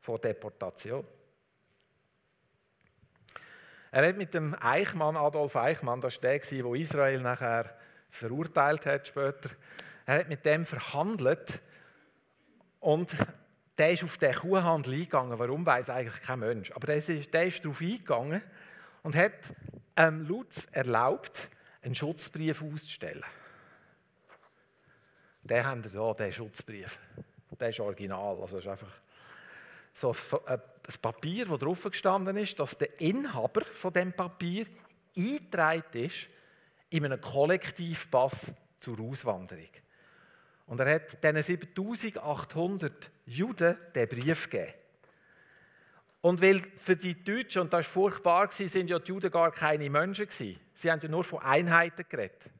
vor 0.00 0.18
Deportation? 0.18 1.06
Er 3.92 4.08
hat 4.08 4.16
mit 4.16 4.34
dem 4.34 4.54
Eichmann, 4.60 5.16
Adolf 5.16 5.56
Eichmann, 5.56 6.00
das 6.00 6.22
war 6.22 6.30
der, 6.30 6.40
der 6.40 6.74
Israel 6.74 7.20
nachher 7.20 7.76
verurteilt 8.10 8.84
hat, 8.86 9.06
später. 9.06 9.50
Er 10.04 10.20
hat 10.20 10.28
mit 10.28 10.44
dem 10.44 10.64
verhandelt 10.64 11.60
und 12.80 13.16
der 13.78 13.92
ist 13.92 14.04
auf 14.04 14.18
den 14.18 14.34
Kuhhandel 14.34 14.94
eingegangen. 14.94 15.38
Warum 15.38 15.64
weiß 15.66 15.90
eigentlich 15.90 16.22
kein 16.22 16.40
Mensch. 16.40 16.72
Aber 16.72 16.86
der 16.86 16.96
ist, 16.96 17.08
der 17.32 17.46
ist 17.46 17.64
darauf 17.64 17.80
eingegangen 17.80 18.42
und 19.02 19.16
hat 19.16 19.54
ähm, 19.96 20.26
Lutz 20.26 20.66
erlaubt, 20.72 21.48
einen 21.82 21.94
Schutzbrief 21.94 22.62
auszustellen. 22.62 23.24
Den 25.46 25.64
haben 25.64 25.84
wir 25.84 25.90
hier, 25.90 26.14
den 26.14 26.32
Schutzbrief. 26.32 26.98
Der 27.58 27.68
ist 27.68 27.80
original. 27.80 28.38
Also 28.40 28.58
ist 28.58 28.66
einfach 28.66 28.90
so 29.92 30.14
ein 30.46 30.60
Papier, 31.00 31.46
das 31.46 31.58
drauf 31.58 31.84
gestanden 31.84 32.36
ist, 32.36 32.58
dass 32.58 32.76
der 32.76 33.00
Inhaber 33.00 33.64
von 33.64 33.92
dem 33.92 34.12
Papier 34.12 34.66
eingetragen 35.16 36.04
ist 36.04 36.28
in 36.90 37.04
einem 37.04 37.20
Kollektivpass 37.20 38.52
zur 38.78 39.00
Auswanderung. 39.00 39.70
Und 40.66 40.80
er 40.80 40.96
hat 40.96 41.22
diesen 41.22 41.42
7800 41.42 43.10
Juden 43.26 43.76
den 43.94 44.08
Brief 44.08 44.50
gegeben. 44.50 44.74
Und 46.20 46.42
weil 46.42 46.60
für 46.76 46.96
die 46.96 47.22
Deutschen, 47.22 47.62
und 47.62 47.72
das 47.72 47.86
war 47.86 47.92
furchtbar, 47.92 48.50
sind 48.50 48.90
ja 48.90 48.98
die 48.98 49.08
Juden 49.08 49.30
gar 49.30 49.52
keine 49.52 49.88
Menschen. 49.88 50.26
Sie 50.28 50.58
haben 50.90 51.00
ja 51.00 51.08
nur 51.08 51.24
von 51.24 51.38
Einheiten 51.38 52.04
geredet. 52.08 52.50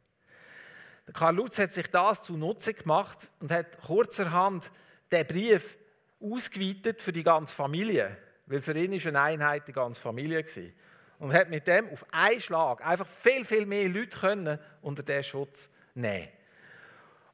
Karl 1.12 1.36
Lutz 1.36 1.58
hat 1.58 1.72
sich 1.72 1.90
das 1.90 2.22
zunutze 2.24 2.74
gemacht 2.74 3.28
und 3.40 3.50
hat 3.52 3.80
kurzerhand 3.82 4.70
den 5.12 5.26
Brief 5.26 5.76
ausgeweitet 6.20 7.00
für 7.00 7.12
die 7.12 7.22
ganze 7.22 7.54
Familie. 7.54 8.16
Weil 8.46 8.60
für 8.60 8.76
ihn 8.76 8.92
war 8.92 9.08
eine 9.08 9.20
Einheit 9.20 9.68
die 9.68 9.72
ganze 9.72 10.00
Familie. 10.00 10.42
Gewesen. 10.42 10.74
Und 11.18 11.32
hat 11.32 11.48
mit 11.48 11.66
dem 11.66 11.88
auf 11.90 12.04
einen 12.12 12.40
Schlag 12.40 12.84
einfach 12.84 13.06
viel, 13.06 13.44
viel 13.44 13.66
mehr 13.66 13.88
Leute 13.88 14.18
können 14.18 14.58
unter 14.82 15.02
diesen 15.02 15.24
Schutz 15.24 15.70
nehmen 15.94 16.28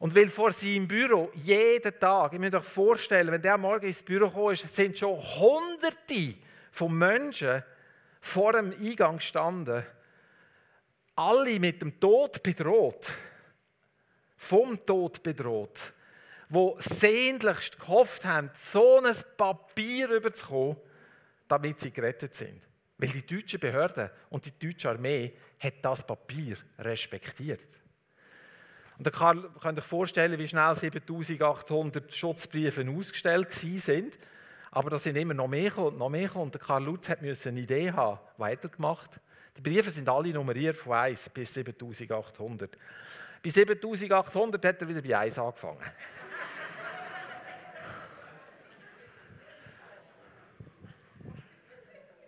und 0.02 0.17
weil 0.17 0.29
vor 0.31 0.50
seinem 0.50 0.88
Büro 0.88 1.31
jeden 1.33 1.97
Tag, 2.00 2.33
ich 2.33 2.41
muss 2.41 2.52
euch 2.52 2.64
vorstellen, 2.64 3.31
wenn 3.31 3.41
der 3.41 3.57
morgen 3.57 3.87
ins 3.87 4.02
Büro 4.02 4.26
gekommen 4.26 4.57
sind 4.57 4.99
schon 4.99 5.17
Hunderte 5.17 6.35
von 6.73 6.93
Menschen 6.93 7.62
vor 8.21 8.52
dem 8.52 8.73
Eingang 8.73 9.19
gestanden, 9.19 9.87
alle 11.14 11.61
mit 11.61 11.83
dem 11.83 12.00
Tod 12.00 12.43
bedroht, 12.43 13.12
vom 14.42 14.84
Tod 14.84 15.22
bedroht, 15.22 15.92
wo 16.49 16.76
sehnlichst 16.78 17.78
gehofft 17.78 18.25
haben, 18.25 18.50
so 18.54 18.99
ein 19.00 19.14
Papier 19.37 20.11
überzukommen, 20.11 20.76
damit 21.46 21.78
sie 21.78 21.92
gerettet 21.92 22.34
sind. 22.34 22.61
Weil 22.99 23.11
die 23.11 23.25
deutsche 23.25 23.58
Behörde 23.61 24.11
und 24.30 24.44
die 24.44 24.58
deutsche 24.58 24.90
Armee 24.90 25.32
hat 25.61 25.75
das 25.82 26.04
Papier 26.04 26.56
respektiert. 26.78 27.66
Und 28.99 29.06
da 29.06 29.11
könnt 29.11 29.78
ihr 29.78 29.78
euch 29.78 29.84
vorstellen, 29.84 30.38
wie 30.38 30.49
schnell 30.49 30.75
7800 30.75 32.12
Schutzbriefe 32.12 32.84
ausgestellt 32.88 33.52
sind. 33.52 34.18
Aber 34.72 34.90
da 34.90 34.99
sind 34.99 35.16
immer 35.16 35.34
noch 35.34 35.49
mehr 35.49 35.70
gekommen, 35.70 35.99
noch 35.99 36.11
mehr. 36.11 36.34
Und 36.34 36.58
Karl 36.58 36.84
Lutz 36.84 37.08
musste 37.20 37.50
eine 37.50 37.61
Idee 37.61 37.92
haben, 37.92 38.18
weitergemacht. 38.38 39.20
Die 39.56 39.61
Briefe 39.61 39.90
sind 39.90 40.08
alle 40.08 40.30
nummeriert 40.30 40.76
von 40.76 40.94
1 40.94 41.30
bis 41.30 41.54
7800. 41.54 42.76
Bei 43.42 43.50
7800 43.50 44.64
hat 44.64 44.80
er 44.80 44.88
wieder 44.88 45.02
bei 45.02 45.18
1 45.18 45.38
angefangen. 45.38 45.80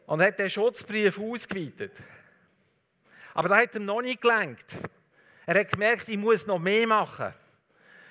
Und 0.07 0.21
hat 0.23 0.39
den 0.39 0.51
Schutzbrief 0.51 1.19
ausgeweitet. 1.19 2.03
Aber 3.33 3.49
da 3.49 3.57
hat 3.59 3.75
ihm 3.75 3.85
noch 3.85 4.03
nicht 4.03 4.21
gelenkt. 4.21 4.75
Er 5.47 5.61
hat 5.61 5.71
gemerkt, 5.73 6.09
ich 6.09 6.17
muss 6.17 6.47
noch 6.47 6.59
mehr 6.59 6.87
machen. 6.87 7.33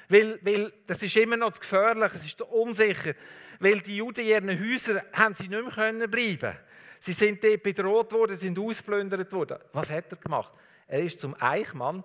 Weil, 0.10 0.39
weil 0.41 0.72
das 0.86 1.01
ist 1.01 1.15
immer 1.15 1.38
noch 1.38 1.51
zu 1.53 1.62
gefährlich, 1.62 2.12
es 2.13 2.25
ist 2.25 2.41
unsicher. 2.41 3.13
Weil 3.60 3.79
die 3.79 3.98
Juden 3.98 4.22
in 4.22 4.27
ihren 4.27 4.50
Häusern 4.50 5.01
haben 5.13 5.33
sie 5.33 5.48
nicht 5.48 5.63
mehr 5.63 5.72
können 5.72 6.10
bleiben 6.10 6.55
Sie 7.00 7.13
sind 7.13 7.43
dort 7.43 7.63
bedroht 7.63 8.13
worden, 8.13 8.38
sind 8.38 8.57
ausplündert 8.57 9.33
worden. 9.33 9.57
Was 9.74 9.91
hat 9.91 10.05
er 10.10 10.17
gemacht? 10.17 10.53
Er 10.88 11.01
ist 11.01 11.19
zum 11.19 11.36
Eichmann, 11.38 12.01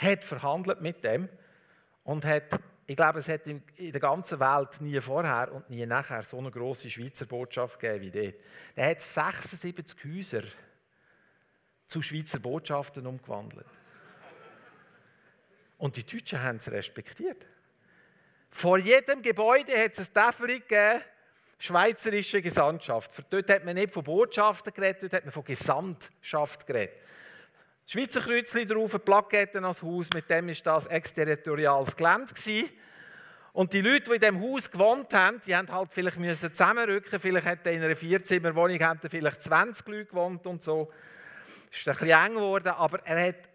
hat 0.00 0.24
verhandelt 0.24 0.80
mit 0.80 1.04
dem 1.04 1.28
und 2.04 2.24
hat, 2.24 2.58
ich 2.86 2.96
glaube, 2.96 3.18
es 3.18 3.28
hat 3.28 3.46
in 3.46 3.62
der 3.76 4.00
ganzen 4.00 4.40
Welt 4.40 4.80
nie 4.80 5.00
vorher 5.00 5.52
und 5.52 5.68
nie 5.68 5.84
nachher 5.84 6.22
so 6.22 6.38
eine 6.38 6.50
große 6.50 6.88
Schweizer 6.88 7.26
Botschaft 7.26 7.78
gegeben 7.78 8.04
wie 8.04 8.10
dort. 8.10 8.34
Er 8.76 8.90
hat 8.90 9.00
76 9.00 10.04
Häuser 10.04 10.42
zu 11.86 12.00
Schweizer 12.00 12.38
Botschaften 12.38 13.06
umgewandelt. 13.06 13.66
Und 15.78 15.96
die 15.96 16.04
Deutschen 16.04 16.42
haben 16.42 16.56
es 16.56 16.70
respektiert. 16.70 17.46
Vor 18.50 18.78
jedem 18.78 19.22
Gebäude 19.22 19.76
hat 19.76 19.92
es 19.92 20.08
ein 20.08 20.14
Tafel 20.14 20.60
gegeben, 20.60 21.02
Schweizerische 21.60 22.40
Gesandtschaft. 22.40 23.24
Dort 23.30 23.50
hat 23.50 23.64
man 23.64 23.74
nicht 23.74 23.92
von 23.92 24.04
Botschaften 24.04 24.72
geredet, 24.72 25.02
dort 25.02 25.12
hat 25.14 25.24
man 25.24 25.32
von 25.32 25.44
Gesandtschaft 25.44 26.66
geredet. 26.66 26.94
Schweizer 27.90 28.20
Kreuzchen 28.20 28.68
drauf, 28.68 29.02
Plaketten 29.02 29.64
als 29.64 29.82
Haus, 29.82 30.10
mit 30.12 30.28
dem 30.28 30.48
war 30.48 30.54
das 30.62 30.88
exterritoriales 30.88 31.96
Gelände. 31.96 32.34
Und 33.54 33.72
die 33.72 33.80
Leute, 33.80 34.10
die 34.10 34.16
in 34.16 34.20
diesem 34.20 34.42
Haus 34.42 34.70
gewohnt 34.70 35.14
haben, 35.14 35.40
die 35.40 35.56
haben 35.56 35.72
halt 35.72 35.90
vielleicht 35.90 36.18
müssen 36.18 36.52
zusammenrücken. 36.52 37.18
Vielleicht 37.18 37.46
hat 37.46 37.66
in 37.66 37.82
einer 37.82 37.96
Vierzimmerwohnung 37.96 38.78
vielleicht 39.08 39.42
20 39.42 39.88
Leute 39.88 40.04
gewohnt 40.04 40.46
und 40.46 40.62
so. 40.62 40.92
Ist 41.72 41.88
ein 41.88 41.94
bisschen 41.94 42.10
eng 42.10 42.34
geworden, 42.34 42.68
aber 42.68 43.00
er 43.06 43.28
hat, 43.28 43.48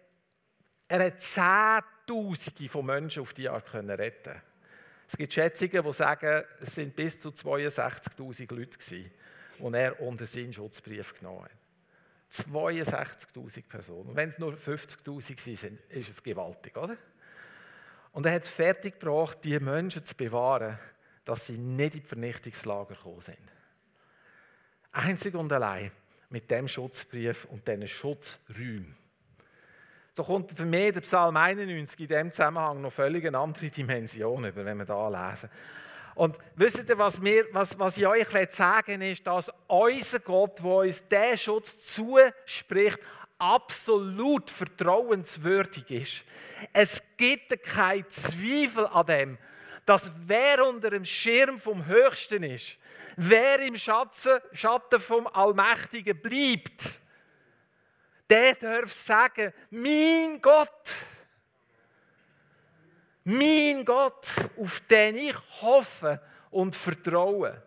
er 0.88 1.06
hat 1.06 1.86
Tausende 2.04 2.68
von 2.68 2.86
Menschen 2.86 3.22
auf 3.22 3.34
die 3.34 3.42
Jahr 3.42 3.60
können 3.60 3.90
retten 3.90 4.42
Es 5.06 5.16
gibt 5.16 5.32
Schätzungen, 5.32 5.84
die 5.84 5.92
sagen, 5.92 6.42
es 6.60 6.74
sind 6.74 6.96
bis 6.96 7.20
zu 7.20 7.28
62.000 7.28 8.52
Leute 8.52 8.78
gewesen, 8.78 9.12
die 9.60 9.74
er 9.74 10.00
unter 10.00 10.26
seinen 10.26 10.52
Schutzbrief 10.52 11.14
genommen 11.14 11.44
hat. 11.44 11.63
62.000 12.34 13.68
Personen. 13.68 14.10
Und 14.10 14.16
wenn 14.16 14.28
es 14.28 14.38
nur 14.38 14.54
50.000 14.54 15.56
sind, 15.56 15.80
ist 15.88 16.10
es 16.10 16.22
gewaltig, 16.22 16.76
oder? 16.76 16.96
Und 18.12 18.26
er 18.26 18.32
hat 18.32 18.44
es 18.44 18.48
fertiggebracht, 18.48 19.44
die 19.44 19.58
Menschen 19.58 20.04
zu 20.04 20.14
bewahren, 20.14 20.78
dass 21.24 21.46
sie 21.46 21.58
nicht 21.58 21.96
in 21.96 22.04
Vernichtungslager 22.04 22.94
gekommen 22.94 23.20
sind. 23.20 23.38
Einzig 24.92 25.34
und 25.34 25.52
allein 25.52 25.90
mit 26.30 26.50
dem 26.50 26.68
Schutzbrief 26.68 27.46
und 27.46 27.66
diesen 27.66 27.88
Schutzräumen. 27.88 28.96
So 30.12 30.22
kommt 30.22 30.52
für 30.56 30.64
mich 30.64 30.92
der 30.92 31.00
Psalm 31.00 31.36
91 31.36 31.98
in 31.98 32.06
diesem 32.06 32.30
Zusammenhang 32.30 32.80
noch 32.80 32.92
völlig 32.92 33.26
eine 33.26 33.38
andere 33.38 33.68
Dimension 33.68 34.44
über, 34.44 34.64
wenn 34.64 34.78
wir 34.78 34.84
da 34.84 35.30
lesen. 35.30 35.50
Und 36.14 36.36
wisst 36.54 36.88
ihr, 36.88 36.98
was, 36.98 37.22
wir, 37.22 37.46
was, 37.52 37.78
was 37.78 37.98
ich 37.98 38.06
euch 38.06 38.28
sagen 38.50 39.00
will, 39.00 39.12
ist, 39.12 39.26
dass 39.26 39.50
unser 39.66 40.20
Gott, 40.20 40.58
der 40.60 40.66
uns 40.66 41.08
diesen 41.08 41.38
Schutz 41.38 41.94
zuspricht, 41.94 42.98
absolut 43.38 44.48
vertrauenswürdig 44.50 45.90
ist. 45.90 46.24
Es 46.72 47.02
gibt 47.16 47.62
keinen 47.64 48.08
Zweifel 48.08 48.86
an 48.86 49.06
dem, 49.06 49.38
dass 49.84 50.10
wer 50.26 50.66
unter 50.66 50.90
dem 50.90 51.04
Schirm 51.04 51.58
vom 51.58 51.84
Höchsten 51.86 52.42
ist, 52.42 52.76
wer 53.16 53.60
im 53.60 53.76
Schatten 53.76 55.00
vom 55.00 55.26
Allmächtigen 55.26 56.20
bleibt, 56.20 57.00
der 58.30 58.54
darf 58.54 58.92
sagen, 58.92 59.52
mein 59.70 60.40
Gott, 60.40 60.70
mein 63.24 63.84
Gott, 63.84 64.26
auf 64.58 64.80
den 64.80 65.16
ich 65.16 65.36
hoffe 65.60 66.20
und 66.50 66.76
vertraue. 66.76 67.62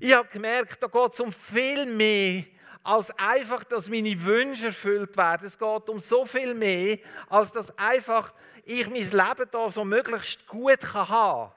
Ich 0.00 0.14
habe 0.14 0.28
gemerkt, 0.28 0.82
da 0.82 0.86
geht 0.86 1.12
es 1.12 1.20
um 1.20 1.32
viel 1.32 1.86
mehr 1.86 2.44
als 2.84 3.10
einfach, 3.18 3.64
dass 3.64 3.90
meine 3.90 4.22
Wünsche 4.22 4.66
erfüllt 4.66 5.16
werden. 5.16 5.46
Es 5.46 5.58
geht 5.58 5.88
um 5.88 5.98
so 5.98 6.24
viel 6.24 6.54
mehr, 6.54 6.98
als 7.28 7.52
dass 7.52 7.76
einfach 7.76 8.32
ich 8.64 8.88
mein 8.88 9.02
Leben 9.02 9.48
da 9.50 9.70
so 9.70 9.84
möglichst 9.84 10.46
gut 10.46 10.94
haben 10.94 11.50
kann. 11.50 11.52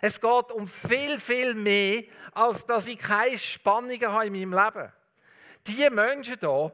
Es 0.00 0.20
geht 0.20 0.52
um 0.52 0.68
viel, 0.68 1.18
viel 1.20 1.54
mehr, 1.54 2.04
als 2.32 2.66
dass 2.66 2.86
ich 2.86 2.98
keine 2.98 3.38
Spannungen 3.38 4.12
habe 4.12 4.26
in 4.26 4.32
meinem 4.32 4.52
Leben 4.52 4.92
die 5.66 5.90
Menschen 5.90 6.36
hier, 6.38 6.72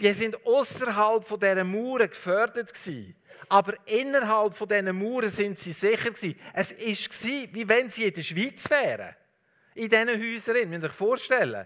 die 0.00 0.12
sind 0.12 0.44
außerhalb 0.44 1.24
von 1.24 1.38
dieser 1.38 1.64
Mauern 1.64 2.08
gefördert 2.08 2.72
gewesen. 2.72 3.14
Aber 3.54 3.74
innerhalb 3.86 4.52
von 4.52 4.66
diesen 4.66 4.98
Mauern 4.98 5.30
sind 5.30 5.56
sie 5.56 5.70
sicher 5.70 6.10
gewesen. 6.10 6.34
Es 6.54 6.72
war, 6.72 7.54
wie 7.54 7.68
wenn 7.68 7.88
sie 7.88 8.02
in 8.02 8.12
der 8.12 8.22
Schweiz 8.22 8.68
wären. 8.68 9.14
In 9.76 9.88
diesen 9.88 10.08
Häusern, 10.08 10.68
müsst 10.70 10.82
ihr 10.82 10.88
euch 10.88 10.92
vorstellen. 10.92 11.64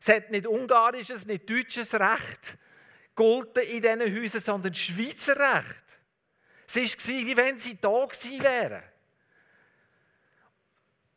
Es 0.00 0.08
hat 0.08 0.30
nicht 0.30 0.46
ungarisches, 0.46 1.26
nicht 1.26 1.50
deutsches 1.50 1.92
Recht 1.92 2.56
gegolten 3.14 3.64
in 3.64 3.82
diesen 3.82 4.00
Häusern, 4.00 4.40
sondern 4.40 4.74
Schweizer 4.74 5.36
Recht. 5.36 5.98
Es 6.66 6.76
war, 6.76 7.14
wie 7.14 7.36
wenn 7.36 7.58
sie 7.58 7.76
da 7.78 8.06
gewesen 8.06 8.42
wären. 8.42 8.82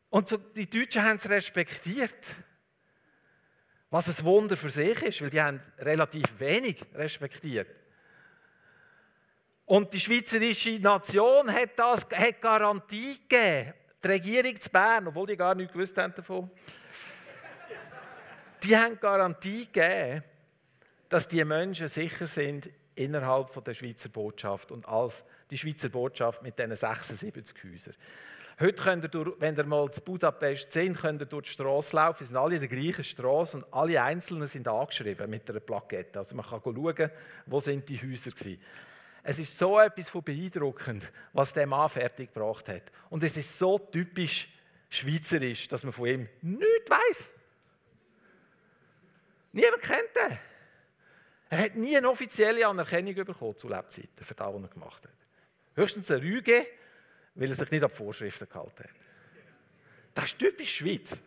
Und 0.10 0.38
die 0.54 0.70
Deutschen 0.70 1.02
haben 1.02 1.16
es 1.16 1.30
respektiert. 1.30 2.36
Was 3.90 4.10
ein 4.10 4.26
Wunder 4.26 4.58
für 4.58 4.70
sich 4.70 5.02
ist, 5.02 5.22
weil 5.22 5.30
die 5.30 5.42
haben 5.42 5.62
relativ 5.78 6.26
wenig 6.42 6.84
respektiert. 6.94 7.79
Und 9.70 9.94
die 9.94 10.00
schweizerische 10.00 10.80
Nation 10.80 11.54
hat 11.54 11.78
das 11.78 12.08
hat 12.12 12.42
Garantie 12.42 13.20
gegeben. 13.30 13.72
Die 14.04 14.08
Regierung 14.08 14.60
zu 14.60 14.68
Bern, 14.68 15.08
obwohl 15.08 15.28
die 15.28 15.38
gar 15.38 15.54
nichts 15.54 15.72
gewusst 15.72 15.96
haben 15.96 16.12
davon, 16.16 16.50
die 18.64 18.76
haben 18.76 19.00
Garantie 19.00 19.68
gegeben, 19.72 20.24
dass 21.08 21.28
die 21.28 21.46
Menschen 21.46 21.88
sicher 21.88 22.26
sind 22.26 22.68
innerhalb 22.96 23.64
der 23.64 23.76
Schweizer 23.76 24.10
Botschaft 24.10 24.72
und 24.72 24.88
als 24.88 25.24
die 25.52 25.58
Schweizer 25.60 25.90
Botschaft 25.90 26.42
mit 26.42 26.58
diesen 26.58 26.76
76 26.76 27.56
Häusern. 27.64 27.94
Heute 28.60 28.82
könnt 28.82 29.04
ihr, 29.04 29.10
durch, 29.10 29.40
wenn 29.40 29.56
ihr 29.56 29.66
mal 29.66 29.92
zu 29.92 30.02
Budapest 30.02 30.72
sind, 30.72 30.98
könnt 30.98 31.22
ihr 31.22 31.28
durch 31.28 31.46
die 31.46 31.52
Straße 31.52 31.96
laufen. 31.96 32.24
Es 32.24 32.30
sind 32.30 32.38
alle 32.38 32.56
in 32.56 32.62
der 32.62 32.70
gleichen 32.70 33.04
Straße 33.04 33.58
und 33.58 33.72
alle 33.72 34.02
Einzelnen 34.02 34.48
sind 34.48 34.68
angeschrieben 34.68 35.30
mit 35.30 35.48
einer 35.48 35.60
Plakette. 35.60 36.18
Also 36.18 36.36
man 36.36 36.44
kann 36.44 36.60
schauen, 36.64 37.12
wo 37.46 37.60
sind 37.60 37.88
die 37.88 38.02
Häuser 38.02 38.32
waren. 38.32 38.58
Es 39.24 39.40
ist 39.40 39.58
so 39.58 39.80
etwas 39.80 40.10
von 40.10 40.24
beeindruckend, 40.24 41.12
was 41.34 41.54
der 41.54 41.68
Mann 41.68 41.90
fertiggebracht 41.90 42.70
hat. 42.70 42.84
Und 43.10 43.24
es 43.24 43.36
ist 43.38 43.58
so 43.58 43.78
typisch 43.78 44.50
schweizerisch, 44.90 45.68
dass 45.68 45.84
man 45.84 45.94
von 45.94 46.08
ihm 46.08 46.30
nichts 46.42 46.90
weiß. 46.90 47.30
Niemand 49.52 49.82
kennt 49.82 50.32
ihn. 50.32 50.38
Er 51.50 51.58
hat 51.58 51.76
nie 51.76 51.98
eine 51.98 52.10
offizielle 52.10 52.66
Anerkennung 52.68 53.16
bekommen 53.16 53.58
zu 53.58 53.68
Lebzeiten 53.68 54.24
für 54.24 54.36
das, 54.36 54.54
was 54.54 54.62
er 54.62 54.68
gemacht 54.68 55.04
hat. 55.04 55.14
Höchstens 55.76 56.12
eine 56.12 56.22
Rüge, 56.22 56.68
weil 57.36 57.50
er 57.50 57.56
sich 57.56 57.72
nicht 57.72 57.84
an 57.84 57.90
die 57.90 57.96
Vorschriften 57.96 58.48
gehalten 58.48 58.84
hat. 58.84 58.96
Das 60.14 60.26
ist 60.26 60.40
typisch 60.40 60.78
Schweiz. 60.78 61.20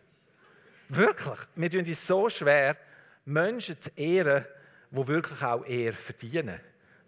Wirklich. 0.89 1.39
Wir 1.55 1.71
tun 1.71 1.85
es 1.87 2.05
so 2.05 2.29
schwer, 2.29 2.77
Menschen 3.25 3.79
zu 3.79 3.89
ehren, 3.95 4.45
die 4.91 5.07
wirklich 5.07 5.41
auch 5.41 5.65
Ehre 5.65 5.93
verdienen. 5.93 6.59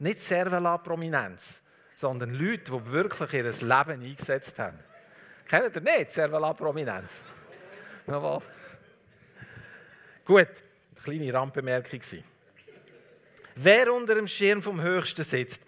Nicht 0.05 0.21
Servala-Prominenz, 0.21 1.63
sondern 1.95 2.29
Leute, 2.35 2.71
die 2.71 2.91
wirklich 2.91 3.33
ihr 3.33 3.43
Leben 3.43 4.03
eingesetzt 4.03 4.59
haben. 4.59 4.77
Kennt 5.49 5.75
ihr 5.75 5.81
nicht 5.81 6.11
Servala-Prominenz? 6.11 7.21
Jawohl. 8.05 8.43
Gut, 10.23 10.37
eine 10.37 11.03
kleine 11.03 11.33
Randbemerkung. 11.33 12.01
Wer 13.55 13.91
unter 13.91 14.13
dem 14.13 14.27
Schirm 14.27 14.61
vom 14.61 14.79
Höchsten 14.79 15.23
sitzt 15.23 15.63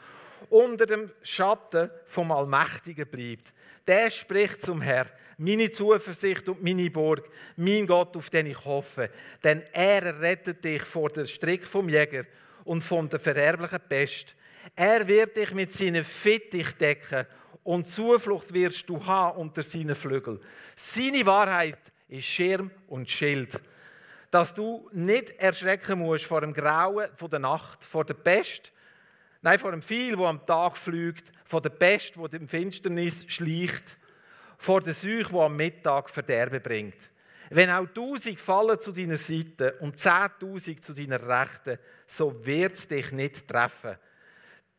unter 0.51 0.85
dem 0.85 1.11
Schatten 1.23 1.89
vom 2.05 2.31
Allmächtigen 2.31 3.07
bleibt, 3.07 3.51
der 3.87 4.11
spricht 4.11 4.61
zum 4.61 4.81
Herr, 4.81 5.07
meine 5.39 5.71
Zuversicht 5.71 6.47
und 6.47 6.61
meine 6.61 6.91
Burg, 6.91 7.27
mein 7.55 7.87
Gott, 7.87 8.15
auf 8.15 8.29
den 8.29 8.45
ich 8.45 8.63
hoffe. 8.63 9.09
Denn 9.43 9.63
er 9.73 10.21
rettet 10.21 10.63
dich 10.63 10.83
vor 10.83 11.09
der 11.09 11.25
Strick 11.25 11.65
vom 11.65 11.89
Jäger 11.89 12.25
und 12.67 12.81
von 12.81 13.09
der 13.09 13.19
verderblichen 13.19 13.79
Pest. 13.87 14.35
Er 14.75 15.07
wird 15.07 15.37
dich 15.37 15.53
mit 15.53 15.71
seinen 15.71 16.03
Fittich 16.03 16.71
decken 16.73 17.25
und 17.63 17.87
Zuflucht 17.87 18.53
wirst 18.53 18.89
du 18.89 19.03
haben 19.05 19.37
unter 19.39 19.63
seinen 19.63 19.95
Flügeln. 19.95 20.39
Seine 20.75 21.25
Wahrheit 21.25 21.79
ist 22.09 22.25
Schirm 22.25 22.69
und 22.87 23.09
Schild. 23.09 23.59
Dass 24.29 24.53
du 24.53 24.89
nicht 24.91 25.31
erschrecken 25.39 25.99
musst 25.99 26.25
vor 26.25 26.41
dem 26.41 26.53
Grauen 26.53 27.09
von 27.15 27.29
der 27.29 27.39
Nacht, 27.39 27.83
vor 27.83 28.05
der 28.05 28.13
Pest, 28.13 28.71
Nein, 29.41 29.59
vor 29.59 29.71
dem 29.71 29.83
Pfeil, 29.83 30.17
wo 30.17 30.25
am 30.25 30.45
Tag 30.45 30.75
fliegt, 30.75 31.31
vor 31.45 31.61
der 31.61 31.69
Pest, 31.69 32.17
wo 32.17 32.25
im 32.25 32.47
Finsternis 32.47 33.23
schleicht, 33.27 33.95
vor 34.57 34.81
der 34.81 34.95
Seuche, 34.95 35.31
wo 35.31 35.43
am 35.43 35.55
Mittag 35.55 36.09
Verderben 36.09 36.61
bringt. 36.61 36.97
Wenn 37.49 37.69
auch 37.69 37.87
tausend 37.87 38.39
fallen 38.39 38.79
zu 38.79 38.91
deiner 38.91 39.17
Seite 39.17 39.73
und 39.79 39.99
zehntausend 39.99 40.83
zu 40.83 40.93
deiner 40.93 41.21
Rechten, 41.21 41.79
so 42.05 42.45
wird 42.45 42.73
es 42.73 42.87
dich 42.87 43.11
nicht 43.11 43.47
treffen. 43.47 43.97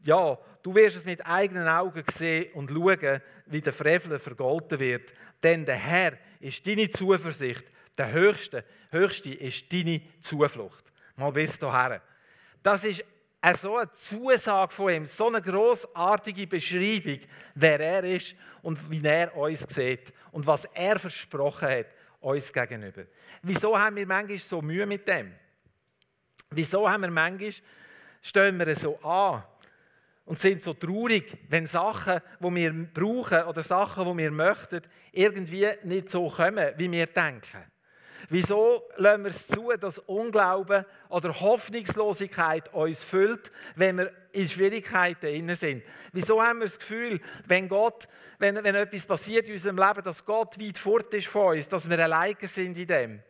Ja, 0.04 0.38
du 0.62 0.74
wirst 0.74 0.98
es 0.98 1.04
mit 1.04 1.26
eigenen 1.26 1.66
Augen 1.66 2.04
sehen 2.10 2.52
und 2.54 2.70
schauen, 2.70 3.20
wie 3.46 3.60
der 3.60 3.72
Frevel 3.72 4.18
vergolten 4.18 4.78
wird. 4.78 5.12
Denn 5.42 5.64
der 5.64 5.76
Herr 5.76 6.12
ist 6.40 6.66
deine 6.66 6.90
Zuversicht, 6.90 7.64
der 7.96 8.12
Höchste, 8.12 8.64
Höchste 8.90 9.34
ist 9.34 9.72
deine 9.72 10.02
Zuflucht. 10.20 10.92
Mal 11.16 11.32
bis 11.32 11.58
dahin. 11.58 12.00
Das 12.62 12.84
ist 12.84 13.04
so 13.56 13.76
eine 13.76 13.90
Zusage 13.90 14.72
von 14.72 14.92
ihm, 14.92 15.06
so 15.06 15.28
eine 15.28 15.42
großartige 15.42 16.46
Beschreibung, 16.46 17.20
wer 17.54 17.80
er 17.80 18.04
ist 18.04 18.34
und 18.62 18.90
wie 18.90 19.04
er 19.04 19.34
uns 19.36 19.62
sieht 19.68 20.12
und 20.32 20.46
was 20.46 20.64
er 20.66 20.98
versprochen 20.98 21.68
hat 21.68 21.86
uns 22.20 22.52
gegenüber. 22.52 23.04
Wieso 23.42 23.78
haben 23.78 23.96
wir 23.96 24.06
manchmal 24.06 24.38
so 24.38 24.60
Mühe 24.62 24.86
mit 24.86 25.06
dem? 25.08 25.34
Wieso 26.50 26.88
haben 26.88 27.02
wir 27.02 27.10
manchmal, 27.10 27.52
stehen 28.22 28.58
wir 28.58 28.74
so 28.74 28.98
an 29.00 29.42
und 30.24 30.38
sind 30.38 30.62
so 30.62 30.74
traurig, 30.74 31.36
wenn 31.48 31.66
Sachen, 31.66 32.20
die 32.40 32.54
wir 32.54 32.72
brauchen 32.92 33.44
oder 33.44 33.62
Sachen, 33.62 34.04
die 34.04 34.24
wir 34.24 34.30
möchten, 34.30 34.82
irgendwie 35.12 35.68
nicht 35.84 36.10
so 36.10 36.28
kommen, 36.28 36.72
wie 36.76 36.90
wir 36.90 37.06
denken? 37.06 37.64
Wieso 38.30 38.82
lassen 38.96 39.22
wir 39.22 39.30
es 39.30 39.46
zu, 39.46 39.72
dass 39.78 39.98
Unglauben 40.00 40.84
oder 41.08 41.40
Hoffnungslosigkeit 41.40 42.72
uns 42.74 43.02
füllt, 43.02 43.50
wenn 43.74 43.98
wir 43.98 44.12
in 44.32 44.48
Schwierigkeiten 44.48 45.26
inne 45.26 45.56
sind? 45.56 45.82
Wieso 46.12 46.42
haben 46.42 46.60
wir 46.60 46.66
das 46.66 46.78
Gefühl, 46.78 47.20
wenn 47.46 47.68
Gott, 47.68 48.08
wenn, 48.38 48.62
wenn 48.62 48.74
etwas 48.74 49.06
passiert 49.06 49.46
in 49.46 49.52
unserem 49.52 49.76
Leben, 49.76 50.02
dass 50.02 50.24
Gott 50.24 50.60
weit 50.60 50.78
fort 50.78 51.12
ist 51.14 51.26
von 51.26 51.56
uns, 51.56 51.68
dass 51.68 51.88
wir 51.88 51.98
alleine 51.98 52.36
sind 52.48 52.76
in 52.76 52.86
dem? 52.86 53.22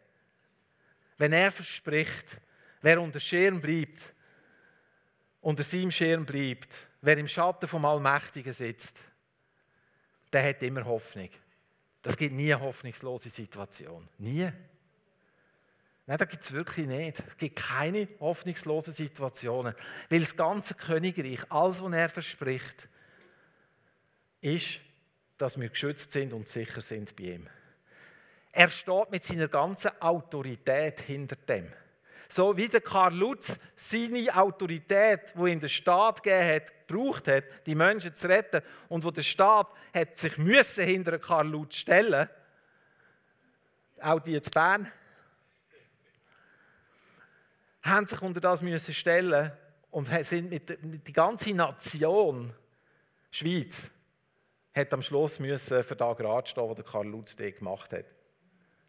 Wenn 1.17 1.33
er 1.33 1.51
verspricht, 1.51 2.41
wer 2.81 3.01
unter 3.01 3.21
Schirm 3.21 3.61
bleibt, 3.61 4.15
unter 5.41 5.63
seinem 5.63 5.91
Schirm 5.91 6.25
bleibt, 6.25 6.89
wer 7.01 7.19
im 7.19 7.29
Schatten 7.29 7.69
vom 7.69 7.85
Allmächtigen 7.85 8.53
sitzt, 8.53 8.99
der 10.33 10.49
hat 10.49 10.63
immer 10.63 10.85
Hoffnung. 10.85 11.31
Das 12.03 12.17
gibt 12.17 12.35
nie 12.35 12.53
eine 12.53 12.63
hoffnungslose 12.63 13.31
Situation. 13.31 14.09
Nie. 14.19 14.51
Nein, 16.09 16.17
da 16.17 16.25
gibt 16.25 16.43
es 16.43 16.53
wirklich 16.53 16.87
nicht. 16.87 17.23
Es 17.29 17.37
gibt 17.37 17.57
keine 17.57 18.09
hoffnungslosen 18.19 18.95
Situationen. 18.95 19.75
Weil 20.09 20.21
das 20.21 20.35
ganze 20.35 20.73
Königreich, 20.73 21.41
alles, 21.51 21.83
was 21.83 21.93
er 21.93 22.09
verspricht, 22.09 22.89
ist, 24.41 24.81
dass 25.37 25.61
wir 25.61 25.69
geschützt 25.69 26.13
sind 26.13 26.33
und 26.33 26.49
sicher 26.49 26.81
sind 26.81 27.15
bei 27.15 27.25
ihm. 27.25 27.47
Er 28.53 28.71
steht 28.71 29.11
mit 29.11 29.23
seiner 29.23 29.49
ganzen 29.49 29.91
Autorität 30.01 31.03
hinter 31.03 31.37
dem. 31.37 31.71
So 32.27 32.57
wie 32.57 32.69
der 32.69 32.81
Karl 32.81 33.15
Lutz 33.15 33.59
seine 33.77 34.35
Autorität, 34.35 35.33
wo 35.35 35.47
ihm 35.47 35.61
der 35.61 35.69
Staat 35.69 36.23
gegeben 36.23 36.55
hat, 36.55 36.87
gebraucht 36.87 37.29
hat, 37.29 37.45
die 37.67 37.75
Menschen 37.75 38.15
zu 38.15 38.31
retten, 38.31 38.63
und 38.89 39.05
wo 39.05 39.11
der 39.11 39.21
Staat 39.21 39.69
hat 39.95 40.17
sich 40.17 40.39
müssen 40.39 40.85
hinter 40.87 41.19
Karl 41.19 41.49
Lutz 41.49 41.75
stellen, 41.75 42.31
auch 44.01 44.21
die 44.21 44.41
zu 44.41 44.51
Bern, 44.51 44.91
haben 47.83 48.07
sich 48.07 48.21
unter 48.21 48.41
das 48.41 48.63
müssen 48.63 48.95
stellen 48.95 49.53
und 49.91 50.09
sind 50.25 50.51
mit, 50.51 50.83
mit 50.83 51.07
die 51.07 51.13
ganze 51.13 51.55
Nation 51.55 52.53
Schweiz 53.31 53.91
hat 54.75 54.93
am 54.93 55.03
Schluss 55.03 55.39
müssen 55.39 55.83
für 55.83 55.97
das 55.97 56.17
gerade 56.17 56.47
stehen, 56.47 56.75
der 56.75 56.85
Karl 56.85 57.07
Lutz 57.07 57.37
gemacht 57.37 57.93
hat. 57.93 58.05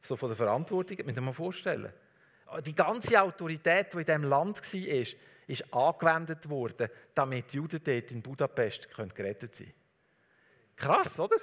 So 0.01 0.15
von 0.15 0.29
der 0.29 0.37
Verantwortung, 0.37 0.97
mit 1.05 1.17
dem 1.17 1.33
vorstellen. 1.33 1.91
Die 2.65 2.75
ganze 2.75 3.21
Autorität, 3.21 3.93
die 3.93 3.97
in 3.97 4.05
diesem 4.05 4.23
Land 4.23 4.61
war, 4.61 5.05
ist 5.47 5.73
angewendet 5.73 6.49
worden, 6.49 6.89
damit 7.13 7.51
die 7.51 7.57
Juden 7.57 7.81
dort 7.83 8.11
in 8.11 8.21
Budapest 8.21 8.87
gerettet 8.89 9.55
sein 9.55 9.67
können. 9.67 9.75
Krass, 10.75 11.19
oder? 11.19 11.37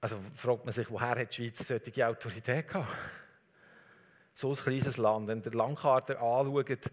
Also 0.00 0.18
fragt 0.36 0.64
man 0.64 0.72
sich, 0.72 0.90
woher 0.90 1.18
hat 1.18 1.30
die 1.30 1.34
Schweiz 1.36 1.66
solche 1.66 2.06
Autorität 2.06 2.68
gehabt? 2.68 2.92
So 4.38 4.50
ein 4.50 4.54
kleines 4.54 4.96
Land. 4.98 5.26
Wenn 5.26 5.38
ihr 5.38 5.50
die 5.50 5.56
Landkarte 5.56 6.20
anschaut 6.20 6.90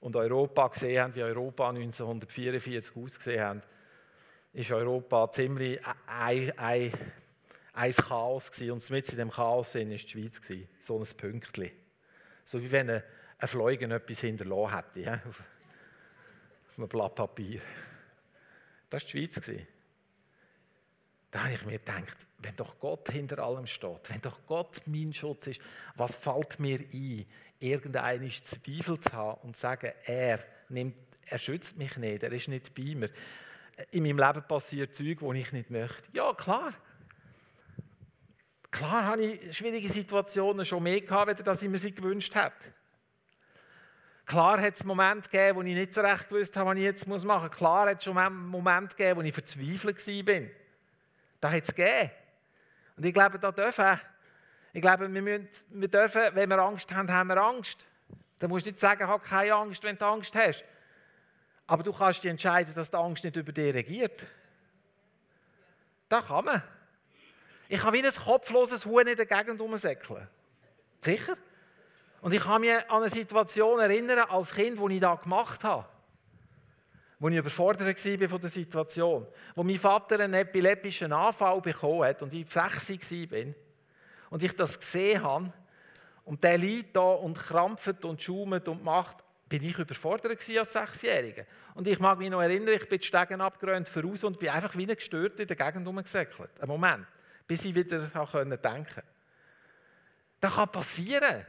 und 0.00 0.16
Europa 0.16 0.66
gesehen 0.68 1.00
habt, 1.00 1.14
wie 1.14 1.22
Europa 1.22 1.68
1944 1.68 2.96
ausgesehen 2.96 3.44
hat, 3.44 3.68
ist 4.52 4.72
Europa 4.72 5.30
ziemlich 5.30 5.78
ein, 6.08 6.52
ein, 6.58 6.92
ein 7.74 7.92
Chaos 7.92 8.50
gewesen. 8.50 8.72
Und 8.72 8.90
mit 8.90 9.08
in 9.08 9.18
dem 9.18 9.30
Chaos 9.30 9.76
war 9.76 9.84
die 9.84 9.98
Schweiz. 10.00 10.40
Gewesen. 10.40 10.68
So 10.80 10.98
ein 10.98 11.06
Pünktchen. 11.16 11.70
So 12.42 12.60
wie 12.60 12.72
wenn 12.72 12.90
ein 12.90 13.02
Fleugen 13.44 13.92
etwas 13.92 14.20
hinterlassen 14.20 14.74
hätte. 14.74 15.22
Auf 15.28 16.76
einem 16.76 16.88
Blatt 16.88 17.14
Papier. 17.14 17.60
Das 18.88 19.04
war 19.04 19.06
die 19.06 19.10
Schweiz. 19.10 19.40
Gewesen. 19.40 19.68
Da 21.30 21.44
habe 21.44 21.52
ich 21.52 21.64
mir 21.64 21.78
gedacht, 21.78 22.26
wenn 22.38 22.56
doch 22.56 22.78
Gott 22.80 23.08
hinter 23.10 23.38
allem 23.38 23.66
steht, 23.66 24.10
wenn 24.10 24.20
doch 24.20 24.40
Gott 24.46 24.82
mein 24.86 25.12
Schutz 25.12 25.46
ist, 25.46 25.60
was 25.94 26.16
fällt 26.16 26.58
mir 26.58 26.80
ein, 26.92 27.26
irgendeinen 27.60 28.30
Zweifel 28.30 28.98
zu 28.98 29.12
haben 29.12 29.40
und 29.42 29.54
zu 29.54 29.62
sagen, 29.62 29.92
er, 30.04 30.40
nimmt, 30.68 31.00
er 31.26 31.38
schützt 31.38 31.76
mich 31.76 31.96
nicht, 31.96 32.22
er 32.22 32.32
ist 32.32 32.48
nicht 32.48 32.74
bei 32.74 32.94
mir. 32.94 33.10
In 33.92 34.02
meinem 34.02 34.18
Leben 34.18 34.46
passiert 34.46 34.94
Zeug, 34.94 35.18
die 35.20 35.38
ich 35.38 35.52
nicht 35.52 35.70
möchte. 35.70 36.02
Ja, 36.12 36.34
klar. 36.34 36.72
Klar 38.70 39.04
habe 39.04 39.24
ich 39.24 39.56
schwierige 39.56 39.88
Situationen 39.88 40.64
schon 40.64 40.82
mehr 40.82 41.00
gehabt, 41.00 41.46
als 41.46 41.62
ich 41.62 41.68
mir 41.68 41.78
sie 41.78 41.92
gewünscht 41.92 42.34
hätte. 42.34 42.74
Klar 44.26 44.60
hat 44.60 44.74
es 44.74 44.84
Momente 44.84 45.28
gegeben, 45.28 45.58
wo 45.58 45.62
ich 45.62 45.74
nicht 45.74 45.92
so 45.92 46.00
recht 46.02 46.28
gewusst 46.28 46.56
habe, 46.56 46.70
was 46.70 46.76
ich 46.76 46.84
jetzt 46.84 47.06
machen 47.08 47.26
muss. 47.26 47.50
Klar 47.50 47.88
hat 47.88 47.98
es 47.98 48.04
schon 48.04 48.14
Momente 48.48 48.94
gegeben, 48.96 49.18
wo 49.18 49.22
ich 49.22 49.34
verzweifelt 49.34 50.06
war. 50.06 50.50
Da 51.40 51.50
hat 51.50 51.62
es 51.62 51.74
gegeben. 51.74 52.10
Und 52.96 53.04
ich 53.06 53.14
glaube, 53.14 53.38
da 53.38 53.50
dürfen, 53.50 54.00
ich 54.72 54.82
glaube, 54.82 55.12
wir, 55.12 55.22
müssen, 55.22 55.48
wir 55.70 55.88
dürfen, 55.88 56.22
wenn 56.34 56.48
wir 56.48 56.58
Angst 56.58 56.92
haben, 56.94 57.10
haben 57.10 57.28
wir 57.28 57.38
Angst. 57.38 57.86
Dann 58.38 58.50
musst 58.50 58.66
du 58.66 58.70
nicht 58.70 58.78
sagen, 58.78 59.06
hab 59.06 59.22
keine 59.24 59.54
Angst, 59.54 59.82
wenn 59.82 59.96
du 59.96 60.04
Angst 60.04 60.34
hast. 60.34 60.64
Aber 61.66 61.82
du 61.82 61.92
kannst 61.92 62.22
dich 62.22 62.30
entscheiden, 62.30 62.74
dass 62.74 62.90
die 62.90 62.96
Angst 62.96 63.24
nicht 63.24 63.36
über 63.36 63.52
dich 63.52 63.74
regiert. 63.74 64.26
Das 66.08 66.26
kann 66.26 66.44
man. 66.44 66.62
Ich 67.68 67.80
kann 67.80 67.92
wie 67.92 68.04
ein 68.04 68.12
kopfloses 68.12 68.84
Huhn 68.84 69.06
in 69.06 69.16
der 69.16 69.26
Gegend 69.26 69.60
rumsäckeln. 69.60 70.26
Sicher? 71.00 71.36
Und 72.20 72.34
ich 72.34 72.42
kann 72.42 72.60
mich 72.60 72.72
an 72.72 73.02
eine 73.02 73.08
Situation 73.08 73.78
erinnern, 73.80 74.18
als 74.28 74.52
Kind, 74.52 74.78
die 74.78 74.94
ich 74.94 75.00
da 75.00 75.14
gemacht 75.14 75.62
habe. 75.64 75.86
Wo 77.20 77.28
ich 77.28 77.36
überfordert 77.36 77.86
war 77.86 78.28
von 78.28 78.40
der 78.40 78.50
Situation. 78.50 79.26
Wo 79.54 79.62
mein 79.62 79.76
Vater 79.76 80.18
einen 80.20 80.34
epileptischen 80.34 81.12
Anfall 81.12 81.60
bekommen 81.60 82.04
hat 82.04 82.22
und 82.22 82.32
ich 82.32 82.50
sechs 82.50 82.90
war. 82.90 83.54
Und 84.30 84.42
ich 84.42 84.56
das 84.56 84.78
gesehen 84.78 85.22
habe. 85.22 85.52
Und 86.24 86.42
der 86.42 86.56
liegt 86.56 86.96
da 86.96 87.00
und 87.00 87.36
krampft 87.36 88.04
und 88.06 88.20
schaumt 88.20 88.66
und 88.66 88.82
macht. 88.82 89.18
Bin 89.48 89.62
ich 89.64 89.78
überfordert 89.78 90.38
als 90.56 90.72
Sechsjähriger. 90.72 91.44
Und 91.74 91.86
ich 91.86 91.98
mag 91.98 92.18
mich 92.18 92.30
noch 92.30 92.40
erinnern, 92.40 92.74
ich 92.74 92.88
bin 92.88 92.98
die 92.98 93.06
Stegen 93.06 93.40
abgeräumt 93.40 93.88
voraus 93.88 94.24
und 94.24 94.38
bin 94.38 94.48
einfach 94.48 94.74
wie 94.76 94.88
ein 94.88 94.94
gestört 94.94 95.40
in 95.40 95.46
der 95.46 95.56
Gegend 95.56 95.86
rumgesäckelt. 95.86 96.58
Einen 96.60 96.68
Moment, 96.68 97.06
bis 97.46 97.64
ich 97.64 97.74
wieder 97.74 97.98
denken 97.98 98.24
konnte. 98.32 99.02
Das 100.38 100.54
kann 100.54 100.68
passieren. 100.70 101.44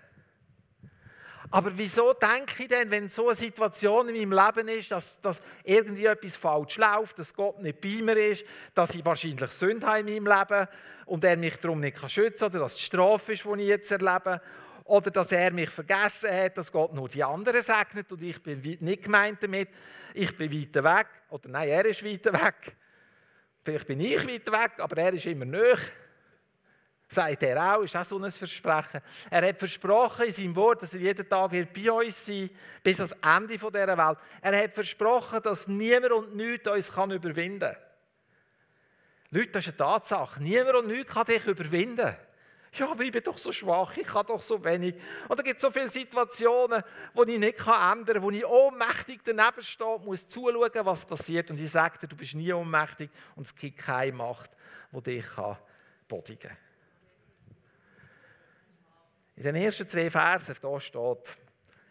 Aber 1.53 1.77
wieso 1.77 2.13
denke 2.13 2.63
ich 2.63 2.69
denn, 2.69 2.89
wenn 2.89 3.09
so 3.09 3.27
eine 3.27 3.35
Situation 3.35 4.07
in 4.07 4.29
meinem 4.29 4.45
Leben 4.45 4.67
ist, 4.69 4.89
dass, 4.89 5.19
dass 5.19 5.41
irgendwie 5.65 6.05
etwas 6.05 6.37
falsch 6.37 6.77
läuft, 6.77 7.19
dass 7.19 7.33
Gott 7.33 7.61
nicht 7.61 7.81
bei 7.81 8.01
mir 8.01 8.15
ist, 8.31 8.45
dass 8.73 8.95
ich 8.95 9.03
wahrscheinlich 9.03 9.51
Sünde 9.51 9.85
habe 9.85 9.99
in 9.99 10.23
meinem 10.23 10.39
Leben 10.39 10.67
und 11.05 11.23
er 11.25 11.35
mich 11.35 11.57
darum 11.57 11.81
nicht 11.81 11.97
schützen 12.09 12.39
kann, 12.39 12.49
oder 12.51 12.59
dass 12.59 12.75
die 12.75 12.83
Strafe 12.83 13.33
ist, 13.33 13.43
die 13.43 13.61
ich 13.61 13.67
jetzt 13.67 13.91
erlebe, 13.91 14.41
oder 14.85 15.11
dass 15.11 15.31
er 15.33 15.51
mich 15.51 15.69
vergessen 15.69 16.31
hat, 16.31 16.57
dass 16.57 16.71
Gott 16.71 16.93
nur 16.93 17.09
die 17.09 17.23
anderen 17.23 17.61
segnet 17.61 18.09
und 18.11 18.21
ich 18.21 18.41
bin 18.41 18.59
nicht 18.79 19.03
gemeint 19.03 19.43
damit, 19.43 19.69
ich 20.13 20.35
bin 20.37 20.51
weiter 20.51 20.83
weg, 20.83 21.07
oder 21.29 21.49
nein, 21.49 21.67
er 21.67 21.85
ist 21.85 22.03
weiter 22.03 22.33
weg. 22.33 22.77
Vielleicht 23.63 23.87
bin 23.87 23.99
ich 23.99 24.25
weiter 24.25 24.53
weg, 24.53 24.71
aber 24.77 24.97
er 24.97 25.13
ist 25.13 25.25
immer 25.25 25.45
näher 25.45 25.77
sagt 27.11 27.43
er 27.43 27.75
auch, 27.75 27.81
ist 27.81 27.95
auch 27.95 28.05
so 28.05 28.17
ein 28.17 28.31
Versprechen. 28.31 29.01
Er 29.29 29.47
hat 29.47 29.59
versprochen 29.59 30.25
in 30.25 30.31
seinem 30.31 30.55
Wort, 30.55 30.81
dass 30.81 30.93
er 30.93 31.01
jeden 31.01 31.27
Tag 31.27 31.51
wird 31.51 31.73
bei 31.73 31.91
uns 31.91 32.25
sein 32.25 32.49
bis 32.81 32.99
ans 32.99 33.15
Ende 33.21 33.57
dieser 33.57 33.97
Welt. 33.97 34.17
Er 34.41 34.63
hat 34.63 34.73
versprochen, 34.73 35.41
dass 35.41 35.67
niemand 35.67 36.13
und 36.13 36.35
nichts 36.35 36.67
uns 36.67 36.91
kann 36.91 37.11
überwinden 37.11 37.59
kann. 37.59 37.75
Leute, 39.29 39.51
das 39.51 39.67
ist 39.67 39.69
eine 39.69 39.77
Tatsache. 39.77 40.41
Niemand 40.41 40.75
und 40.75 40.87
nichts 40.87 41.13
kann 41.13 41.25
dich 41.25 41.45
überwinden. 41.45 42.15
Ja, 42.73 42.89
aber 42.89 43.03
ich 43.03 43.11
bin 43.11 43.21
doch 43.21 43.37
so 43.37 43.51
schwach, 43.51 43.97
ich 43.97 44.07
kann 44.07 44.25
doch 44.25 44.39
so 44.39 44.63
wenig. 44.63 44.95
Und 45.27 45.37
da 45.37 45.43
gibt 45.43 45.57
es 45.57 45.61
so 45.61 45.69
viele 45.69 45.89
Situationen, 45.89 46.81
die 47.13 47.31
ich 47.33 47.39
nicht 47.39 47.59
ändern 47.59 48.05
kann, 48.05 48.23
wo 48.23 48.31
ich 48.31 48.45
ohnmächtig 48.45 49.19
daneben 49.25 49.61
stehe, 49.61 49.99
muss 49.99 50.25
zuschauen, 50.25 50.71
was 50.85 51.05
passiert. 51.05 51.51
Und 51.51 51.59
ich 51.59 51.69
sage 51.69 51.99
dir, 51.99 52.07
du 52.07 52.15
bist 52.15 52.35
nie 52.35 52.53
ohnmächtig 52.53 53.09
und 53.35 53.45
es 53.45 53.53
gibt 53.53 53.79
keine 53.79 54.13
Macht, 54.13 54.51
die 54.93 55.01
dich 55.01 55.25
bodigen 56.07 56.49
kann. 56.49 56.70
In 59.41 59.45
den 59.45 59.55
ersten 59.55 59.87
zwei 59.87 60.07
Versen, 60.07 60.55
da 60.61 60.79
steht, 60.79 61.35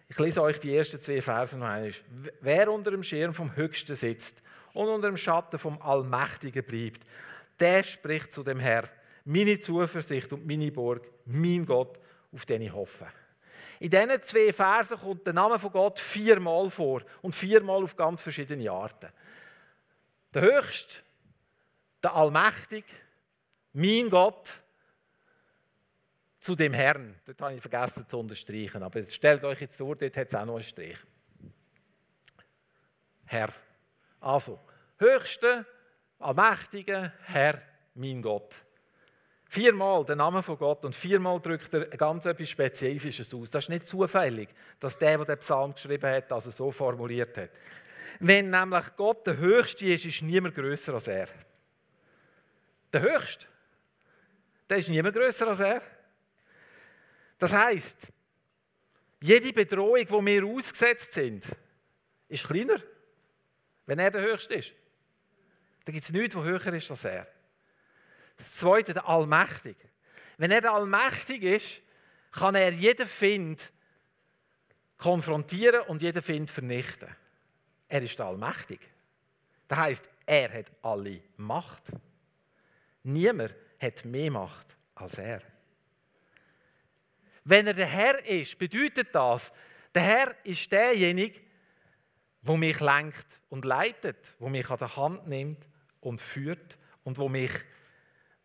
ich 0.06 0.16
lese 0.20 0.40
euch 0.40 0.60
die 0.60 0.76
ersten 0.76 1.00
zwei 1.00 1.20
Verse 1.20 1.58
noch 1.58 1.66
einmal. 1.66 1.92
Wer 2.40 2.70
unter 2.70 2.92
dem 2.92 3.02
Schirm 3.02 3.34
vom 3.34 3.56
Höchsten 3.56 3.96
sitzt 3.96 4.40
und 4.72 4.86
unter 4.86 5.08
dem 5.08 5.16
Schatten 5.16 5.58
vom 5.58 5.82
Allmächtigen 5.82 6.62
bleibt, 6.62 7.04
der 7.58 7.82
spricht 7.82 8.32
zu 8.32 8.44
dem 8.44 8.60
Herr, 8.60 8.88
meine 9.24 9.58
Zuversicht 9.58 10.32
und 10.32 10.46
meine 10.46 10.70
Burg, 10.70 11.10
mein 11.24 11.66
Gott, 11.66 11.98
auf 12.32 12.46
den 12.46 12.62
ich 12.62 12.72
hoffe. 12.72 13.08
In 13.80 13.90
diesen 13.90 14.22
zwei 14.22 14.52
Versen 14.52 14.98
kommt 14.98 15.26
der 15.26 15.34
Name 15.34 15.58
von 15.58 15.72
Gott 15.72 15.98
viermal 15.98 16.70
vor 16.70 17.02
und 17.20 17.34
viermal 17.34 17.82
auf 17.82 17.96
ganz 17.96 18.22
verschiedene 18.22 18.70
Arten. 18.70 19.08
Der 20.32 20.42
Höchste, 20.42 21.02
der 22.00 22.14
Allmächtige, 22.14 22.86
mein 23.72 24.08
Gott, 24.08 24.60
zu 26.40 26.56
dem 26.56 26.72
Herrn. 26.72 27.14
Dort 27.26 27.40
habe 27.42 27.54
ich 27.54 27.60
vergessen 27.60 28.08
zu 28.08 28.18
unterstreichen, 28.18 28.82
aber 28.82 29.04
stellt 29.04 29.44
euch 29.44 29.60
jetzt 29.60 29.76
vor, 29.76 29.94
dort 29.94 30.16
hat 30.16 30.28
es 30.28 30.34
auch 30.34 30.44
noch 30.46 30.54
einen 30.54 30.62
Strich. 30.62 30.98
Herr. 33.26 33.52
Also, 34.18 34.58
höchste, 34.98 35.64
allmächtige 36.18 37.12
Herr, 37.24 37.62
mein 37.94 38.20
Gott. 38.22 38.64
Viermal 39.48 40.04
der 40.04 40.16
Name 40.16 40.42
von 40.42 40.56
Gott 40.56 40.84
und 40.84 40.94
viermal 40.94 41.40
drückt 41.40 41.74
er 41.74 41.86
ganz 41.86 42.24
etwas 42.24 42.48
Spezifisches 42.48 43.34
aus. 43.34 43.50
Das 43.50 43.64
ist 43.64 43.68
nicht 43.68 43.86
zufällig, 43.86 44.48
dass 44.78 44.98
der, 44.98 45.18
der 45.18 45.26
den 45.26 45.38
Psalm 45.38 45.74
geschrieben 45.74 46.10
hat, 46.10 46.30
das 46.30 46.44
so 46.44 46.70
formuliert 46.70 47.36
hat. 47.36 47.50
Wenn 48.20 48.50
nämlich 48.50 48.84
Gott 48.96 49.26
der 49.26 49.38
Höchste 49.38 49.86
ist, 49.86 50.06
ist 50.06 50.22
niemand 50.22 50.54
größer 50.54 50.94
als 50.94 51.08
er. 51.08 51.28
Der 52.92 53.02
Höchste, 53.02 53.46
der 54.68 54.78
ist 54.78 54.88
niemand 54.88 55.16
größer 55.16 55.48
als 55.48 55.60
er. 55.60 55.82
Das 57.40 57.54
heißt, 57.54 58.12
jede 59.22 59.52
Bedrohung, 59.54 60.04
wo 60.10 60.24
wir 60.24 60.44
ausgesetzt 60.44 61.14
sind, 61.14 61.46
ist 62.28 62.46
kleiner, 62.46 62.78
wenn 63.86 63.98
er 63.98 64.10
der 64.10 64.20
Höchste 64.20 64.54
ist. 64.54 64.72
Da 65.86 65.90
gibt 65.90 66.04
es 66.04 66.12
nichts, 66.12 66.36
was 66.36 66.44
höher 66.44 66.74
ist 66.74 66.90
als 66.90 67.04
er. 67.04 67.26
Das 68.36 68.56
Zweite, 68.56 68.92
der 68.92 69.08
Allmächtig. 69.08 69.76
Wenn 70.36 70.50
er 70.50 70.60
der 70.60 70.72
Allmächtig 70.72 71.42
ist, 71.42 71.80
kann 72.30 72.54
er 72.54 72.72
jeden 72.72 73.06
Find 73.06 73.72
konfrontieren 74.98 75.80
und 75.86 76.02
jeden 76.02 76.22
Find 76.22 76.50
vernichten. 76.50 77.08
Er 77.88 78.02
ist 78.02 78.18
der 78.18 78.26
Allmächtig. 78.26 78.80
Das 79.66 79.78
heißt, 79.78 80.08
er 80.26 80.52
hat 80.52 80.70
alle 80.82 81.22
Macht. 81.38 81.90
Niemand 83.02 83.54
hat 83.80 84.04
mehr 84.04 84.30
Macht 84.30 84.76
als 84.94 85.16
er. 85.16 85.40
Wenn 87.50 87.66
er 87.66 87.74
der 87.74 87.86
Herr 87.86 88.24
ist, 88.24 88.56
bedeutet 88.56 89.12
das, 89.12 89.52
der 89.92 90.02
Herr 90.02 90.34
ist 90.44 90.70
derjenige, 90.70 91.40
wo 92.42 92.56
mich 92.56 92.78
lenkt 92.78 93.26
und 93.48 93.64
leitet, 93.64 94.36
wo 94.38 94.48
mich 94.48 94.70
an 94.70 94.78
der 94.78 94.96
Hand 94.96 95.26
nimmt 95.26 95.68
und 95.98 96.20
führt 96.20 96.78
und 97.02 97.18
wo 97.18 97.28
mich 97.28 97.50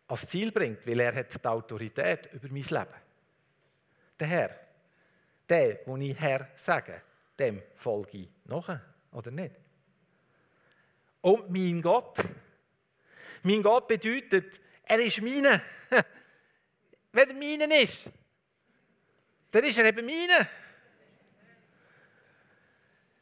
ans 0.08 0.26
Ziel 0.26 0.50
bringt, 0.50 0.84
weil 0.88 0.98
er 0.98 1.14
hat 1.14 1.32
die 1.32 1.48
Autorität 1.48 2.32
über 2.32 2.48
mein 2.48 2.64
Leben. 2.64 3.00
Der 4.18 4.26
Herr, 4.26 4.60
der, 5.48 5.78
wo 5.86 5.96
ich 5.96 6.18
Herr 6.18 6.48
sage, 6.56 7.00
dem 7.38 7.62
folge 7.76 8.18
ich 8.18 8.28
noch, 8.46 8.76
oder 9.12 9.30
nicht? 9.30 9.54
Und 11.20 11.48
mein 11.48 11.80
Gott, 11.80 12.24
mein 13.44 13.62
Gott 13.62 13.86
bedeutet, 13.86 14.60
er 14.82 14.98
ist 14.98 15.22
meine. 15.22 15.62
Wenn 17.12 17.30
er 17.30 17.34
meinen 17.36 17.70
ist, 17.70 18.10
dann 19.56 19.64
ist 19.64 19.78
er 19.78 19.86
eben 19.86 20.04
meine. 20.04 20.48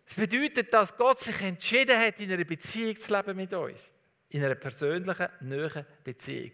Das 0.05 0.15
bedeutet, 0.15 0.73
dass 0.73 0.97
Gott 0.97 1.21
sich 1.21 1.41
entschieden 1.43 1.99
hat, 1.99 2.19
in 2.19 2.33
einer 2.33 2.45
Beziehung 2.45 2.97
zu 2.97 3.15
leben 3.15 3.37
mit 3.37 3.53
uns. 3.53 3.91
In 4.31 4.45
einer 4.45 4.57
persönlichen, 4.57 5.29
nahen 5.41 5.87
Beziehung. 6.03 6.51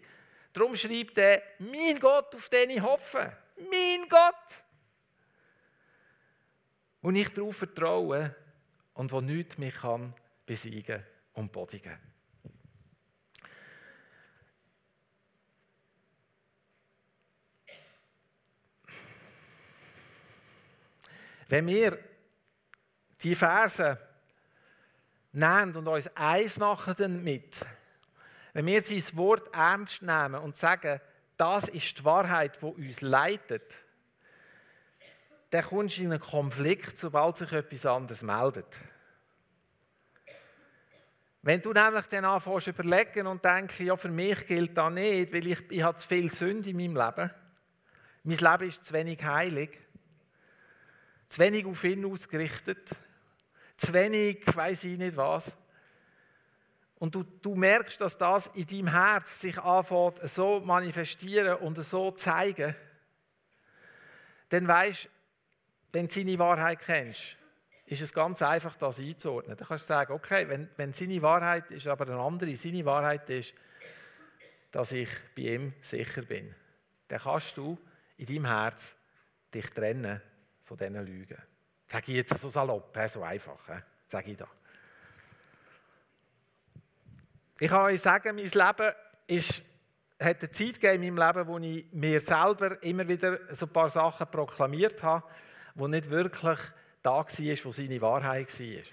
Darum 0.53 0.75
schreibt 0.75 1.17
er, 1.17 1.41
mein 1.59 1.99
Gott, 1.99 2.35
auf 2.35 2.47
den 2.49 2.69
ich 2.69 2.81
hoffe. 2.81 3.35
Mein 3.57 4.07
Gott! 4.07 4.63
Und 7.01 7.15
ich 7.15 7.29
darauf 7.29 7.57
vertraue 7.57 8.35
und 8.93 9.11
wo 9.11 9.19
nichts 9.19 9.57
mich 9.57 9.73
kann 9.73 10.13
besiegen 10.45 11.03
und 11.33 11.51
bodigen. 11.51 12.10
Wenn 21.51 21.67
wir 21.67 21.99
die 23.21 23.35
Verse 23.35 23.97
nehmen 25.33 25.75
und 25.75 25.85
uns 25.85 26.09
eins 26.15 26.57
machen 26.57 26.95
damit, 26.97 27.65
wenn 28.53 28.65
wir 28.65 28.81
sein 28.81 29.03
Wort 29.17 29.53
ernst 29.53 30.01
nehmen 30.01 30.35
und 30.35 30.55
sagen, 30.55 31.01
das 31.35 31.67
ist 31.67 31.99
die 31.99 32.05
Wahrheit, 32.05 32.57
die 32.61 32.65
uns 32.65 33.01
leitet, 33.01 33.75
dann 35.49 35.65
kommst 35.65 35.97
du 35.97 36.03
in 36.03 36.13
einen 36.13 36.21
Konflikt, 36.21 36.97
sobald 36.97 37.35
sich 37.35 37.51
etwas 37.51 37.85
anderes 37.85 38.23
meldet. 38.23 38.77
Wenn 41.41 41.61
du 41.61 41.73
nämlich 41.73 42.05
dann 42.05 42.23
anfängst 42.23 42.63
zu 42.63 42.69
überlegen 42.69 43.27
und 43.27 43.43
denkst, 43.43 43.81
ja, 43.81 43.97
für 43.97 44.07
mich 44.07 44.47
gilt 44.47 44.77
das 44.77 44.93
nicht, 44.93 45.33
weil 45.33 45.47
ich, 45.47 45.69
ich 45.69 45.83
habe 45.83 45.97
zu 45.97 46.07
viel 46.07 46.31
Sünde 46.31 46.69
in 46.69 46.77
meinem 46.77 46.95
Leben. 46.95 47.31
Mein 48.23 48.37
Leben 48.37 48.69
ist 48.69 48.85
zu 48.85 48.93
wenig 48.93 49.21
heilig. 49.21 49.77
Zu 51.31 51.39
wenig 51.39 51.65
auf 51.65 51.81
ihn 51.85 52.03
ausgerichtet. 52.03 52.89
Zu 53.77 53.93
wenig, 53.93 54.43
weiß 54.53 54.83
ich 54.83 54.97
nicht 54.97 55.15
was. 55.15 55.53
Und 56.95 57.15
du, 57.15 57.23
du 57.23 57.55
merkst, 57.55 58.01
dass 58.01 58.17
das 58.17 58.47
in 58.47 58.67
deinem 58.67 58.87
Herz 58.87 59.39
sich 59.39 59.57
anfängt, 59.57 60.19
so 60.29 60.59
manifestieren 60.59 61.55
und 61.59 61.81
so 61.81 62.11
zeigen. 62.11 62.75
Dann 64.49 64.67
weißt 64.67 65.07
wenn 65.93 66.07
du 66.07 66.13
seine 66.13 66.37
Wahrheit 66.37 66.79
kennst, 66.79 67.37
ist 67.85 68.01
es 68.01 68.13
ganz 68.13 68.41
einfach, 68.41 68.75
das 68.75 68.99
einzuordnen. 68.99 69.55
Dann 69.55 69.67
kannst 69.69 69.85
du 69.85 69.87
sagen, 69.87 70.11
okay, 70.11 70.49
wenn, 70.49 70.69
wenn 70.75 70.91
seine 70.91 71.21
Wahrheit 71.21 71.71
ist, 71.71 71.87
aber 71.87 72.07
eine 72.07 72.19
andere, 72.19 72.53
seine 72.57 72.83
Wahrheit 72.83 73.29
ist, 73.29 73.53
dass 74.69 74.91
ich 74.91 75.09
bei 75.33 75.43
ihm 75.43 75.73
sicher 75.79 76.23
bin, 76.23 76.53
dann 77.07 77.21
kannst 77.21 77.55
du 77.55 77.77
in 78.17 78.25
deinem 78.25 78.45
Herz 78.47 78.97
dich 79.53 79.69
trennen 79.69 80.21
von 80.71 80.77
diesen 80.77 81.05
Lügen. 81.05 81.37
Sage 81.85 82.05
ich 82.07 82.15
jetzt 82.15 82.39
so 82.39 82.47
salopp, 82.47 82.97
so 83.09 83.23
einfach, 83.23 83.59
sage 84.07 84.31
ich 84.31 84.37
da. 84.37 84.47
Ich 87.59 87.69
kann 87.69 87.81
euch 87.81 87.99
sagen, 87.99 88.37
mein 88.37 88.45
Leben 88.45 88.93
ist, 89.27 89.63
hat 90.17 90.39
eine 90.39 90.49
Zeit 90.49 90.79
gegeben 90.79 91.03
in 91.03 91.13
meinem 91.13 91.27
Leben, 91.27 91.47
wo 91.49 91.57
ich 91.57 91.85
mir 91.91 92.21
selber 92.21 92.81
immer 92.83 93.05
wieder 93.05 93.53
so 93.53 93.65
ein 93.65 93.73
paar 93.73 93.89
Sachen 93.89 94.27
proklamiert 94.27 95.03
habe, 95.03 95.27
die 95.75 95.87
nicht 95.89 96.09
wirklich 96.09 96.59
da 97.03 97.17
war, 97.17 97.25
wo 97.25 97.71
seine 97.73 98.01
Wahrheit 98.01 98.47
war. 98.57 98.83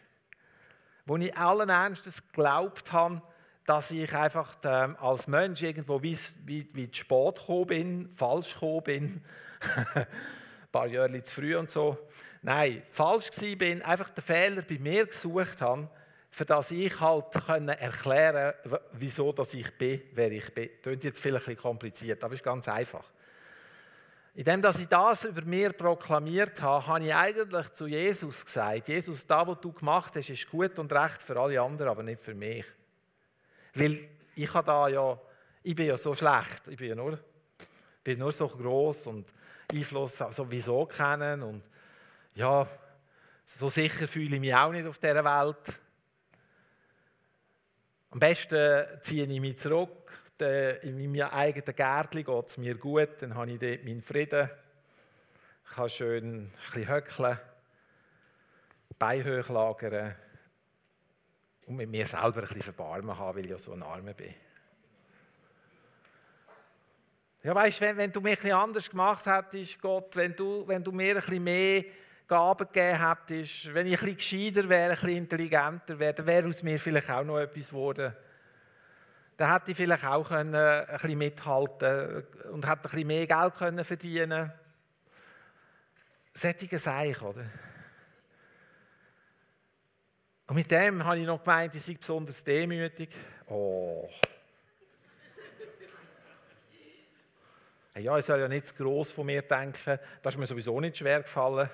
Wo 1.07 1.17
ich 1.17 1.37
allen 1.37 1.69
Ernstes 1.69 2.27
geglaubt 2.27 2.91
habe, 2.91 3.23
dass 3.67 3.93
ich 3.93 4.13
einfach 4.13 4.57
ähm, 4.65 4.97
als 4.97 5.29
Mensch 5.29 5.63
irgendwo 5.63 6.03
wie, 6.03 6.19
wie, 6.45 6.69
wie 6.73 6.91
zu 6.91 7.03
spät 7.03 7.37
gekommen 7.37 7.67
bin, 7.67 8.11
falsch 8.11 8.55
gekommen 8.55 8.83
bin, 8.83 9.25
paar 10.79 10.87
Jahre 10.87 11.23
zu 11.23 11.35
früh 11.35 11.57
und 11.57 11.69
so. 11.69 11.99
Nein, 12.43 12.83
falsch 12.87 13.31
gewesen 13.31 13.59
bin, 13.59 13.83
einfach 13.83 14.11
den 14.11 14.23
Fehler 14.23 14.63
bei 14.63 14.79
mir 14.79 15.07
gesucht 15.07 15.61
habe, 15.61 15.89
für 16.31 16.45
das 16.45 16.71
ich 16.71 17.01
halt 17.01 17.33
können 17.47 17.69
erklären 17.71 18.55
wieso 18.93 19.33
dass 19.33 19.55
ich 19.55 19.77
bin, 19.77 20.03
wer 20.13 20.31
ich 20.31 20.55
bin. 20.55 20.69
Das 20.69 20.83
klingt 20.83 21.05
jetzt 21.05 21.21
vielleicht 21.21 21.47
ein 21.47 21.55
bisschen 21.55 21.63
kompliziert, 21.63 22.23
aber 22.23 22.35
es 22.35 22.41
ist 22.41 22.45
ganz 22.45 22.69
einfach. 22.69 23.05
Indem 24.35 24.63
dass 24.63 24.79
ich 24.79 24.87
das 24.87 25.25
über 25.25 25.43
mir 25.43 25.73
proklamiert 25.73 26.63
habe, 26.63 26.87
habe 26.87 27.05
ich 27.05 27.15
eigentlich 27.15 27.73
zu 27.73 27.89
Jesus 27.89 28.45
gesagt, 28.45 28.87
Jesus, 28.87 29.27
da, 29.27 29.45
was 29.45 29.59
du 29.61 29.73
gemacht 29.73 30.15
hast, 30.15 30.31
ist 30.31 30.49
gut 30.49 30.79
und 30.79 30.93
recht 30.93 31.21
für 31.23 31.37
alle 31.41 31.61
anderen, 31.61 31.91
aber 31.91 32.05
nicht 32.05 32.21
für 32.21 32.35
mich. 32.35 32.65
Weil 33.75 34.09
ich 34.37 34.55
habe 34.55 34.67
da 34.67 34.87
ja, 34.87 35.19
ich 35.65 35.75
bin 35.75 35.87
ja 35.87 35.97
so 35.97 36.15
schlecht, 36.15 36.69
ich 36.69 36.77
bin 36.77 36.91
ja 36.91 36.95
nur, 36.95 37.19
bin 38.05 38.21
nur 38.21 38.31
so 38.31 38.47
groß 38.47 39.09
und 39.09 39.33
Einfluss 39.73 40.19
sowieso 40.31 40.87
kennen 40.87 41.43
und 41.43 41.63
ja, 42.35 42.67
so 43.45 43.69
sicher 43.69 44.09
fühle 44.09 44.37
ich 44.37 44.41
mich 44.41 44.55
auch 44.55 44.73
nicht 44.73 44.87
auf 44.87 44.99
dieser 44.99 45.25
Welt. 45.25 45.81
Am 48.11 48.19
besten 48.19 48.87
ziehe 49.01 49.27
ich 49.27 49.41
mich 49.41 49.59
zurück 49.59 50.09
in 50.41 51.13
meinem 51.13 51.29
eigenen 51.31 51.75
Gärtchen 51.75 52.25
geht 52.25 52.47
es 52.47 52.57
mir 52.59 52.77
gut, 52.77 53.21
dann 53.21 53.35
habe 53.35 53.51
ich 53.51 53.59
dort 53.59 53.85
meinen 53.85 54.03
Frieden. 54.03 54.49
Ich 55.65 55.75
kann 55.75 55.89
schön 55.89 56.25
ein 56.25 56.53
bisschen 56.65 56.89
höckeln, 56.89 57.39
Beine 58.99 59.39
hochlagern 59.41 60.15
und 61.67 61.77
mit 61.77 61.91
mir 61.91 62.07
selber 62.07 62.41
ein 62.41 62.47
bisschen 62.47 62.63
Verbarmen 62.63 63.19
haben, 63.19 63.37
weil 63.37 63.45
ich 63.45 63.51
ja 63.51 63.59
so 63.59 63.73
ein 63.73 63.83
Armer 63.83 64.15
bin. 64.15 64.35
Ja, 67.49 67.55
weißt, 67.55 67.81
wenn, 67.81 67.97
wenn 67.97 68.13
du 68.13 68.21
mich 68.21 68.35
bisschen 68.35 68.53
anders 68.53 68.91
gemacht 68.91 69.25
hättest, 69.25 69.81
Gott, 69.81 70.15
wenn 70.17 70.37
du, 70.37 70.69
wenn 70.69 70.85
du 70.85 70.93
mir 70.93 71.15
bisschen 71.15 71.43
mehr 71.43 71.83
Gaben 72.27 72.67
gegeben 72.71 73.09
hättest, 73.09 73.73
wenn 73.73 73.87
ich 73.87 73.99
bisschen 73.99 74.17
gescheiter 74.17 74.69
wäre, 74.69 74.93
bisschen 74.93 75.17
intelligenter 75.17 75.99
wäre, 75.99 76.13
dann 76.13 76.27
wäre 76.27 76.47
aus 76.47 76.63
mir 76.63 76.79
vielleicht 76.79 77.11
auch 77.11 77.25
noch 77.25 77.39
etwas 77.39 77.69
geworden 77.71 78.15
dann 79.39 79.51
hätte 79.51 79.71
ich 79.71 79.79
vielleicht 79.79 80.05
auch 80.05 80.29
können, 80.29 80.55
ein 80.55 80.87
bisschen 80.89 81.17
mithalten 81.17 82.27
und 82.53 82.67
hätte 82.67 82.81
ein 82.81 82.83
bisschen 82.83 83.07
mehr 83.07 83.27
Geld 83.27 83.55
können 83.55 83.83
verdienen 83.83 84.53
Sättige 86.35 86.79
Seich, 86.79 87.23
oder? 87.23 87.47
Und 90.49 90.55
mit 90.55 90.71
dem 90.71 91.03
habe 91.03 91.19
ich 91.19 91.27
noch 91.27 91.43
gemeint, 91.43 91.75
ich 91.75 91.83
sei 91.83 91.95
besonders 91.95 92.45
demütig. 92.45 93.09
Oh. 93.47 94.07
Ja, 97.99 98.17
ich 98.17 98.25
soll 98.25 98.41
ja 98.41 98.49
nicht 98.49 98.67
zu 98.67 98.75
gross 98.75 99.11
von 99.11 99.27
mir 99.27 99.43
denken. 99.43 99.99
Das 100.23 100.35
ist 100.35 100.39
mir 100.39 100.47
sowieso 100.47 100.81
nicht 100.81 100.97
schwer 100.97 101.23
gefallen. 101.23 101.69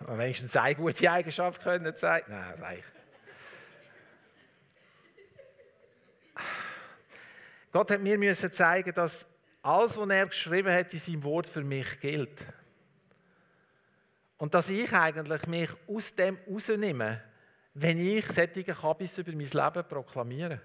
Wenigstens 0.00 0.56
eine 0.56 0.74
gute 0.74 1.10
Eigenschaft 1.10 1.62
können 1.62 1.94
zeigen. 1.94 2.32
Nein, 2.32 2.50
das 2.52 2.62
eigentlich. 2.62 2.94
Gott 7.72 7.90
hat 7.90 8.00
mir 8.00 8.18
müssen 8.18 8.52
zeigen, 8.52 8.94
dass 8.94 9.26
alles, 9.60 9.96
was 9.96 10.08
er 10.08 10.26
geschrieben 10.26 10.72
hat 10.72 10.92
in 10.92 10.98
seinem 11.00 11.24
Wort 11.24 11.48
für 11.48 11.62
mich 11.62 11.98
gilt. 11.98 12.44
Und 14.36 14.54
dass 14.54 14.68
ich 14.68 14.92
eigentlich 14.92 15.46
mich 15.46 15.70
aus 15.86 16.14
dem 16.14 16.38
rausnehme, 16.48 17.22
wenn 17.74 17.98
ich 17.98 18.26
solche 18.26 18.62
Kabis 18.62 19.18
über 19.18 19.32
mein 19.32 19.40
Leben 19.40 19.88
proklamiere. 19.88 20.60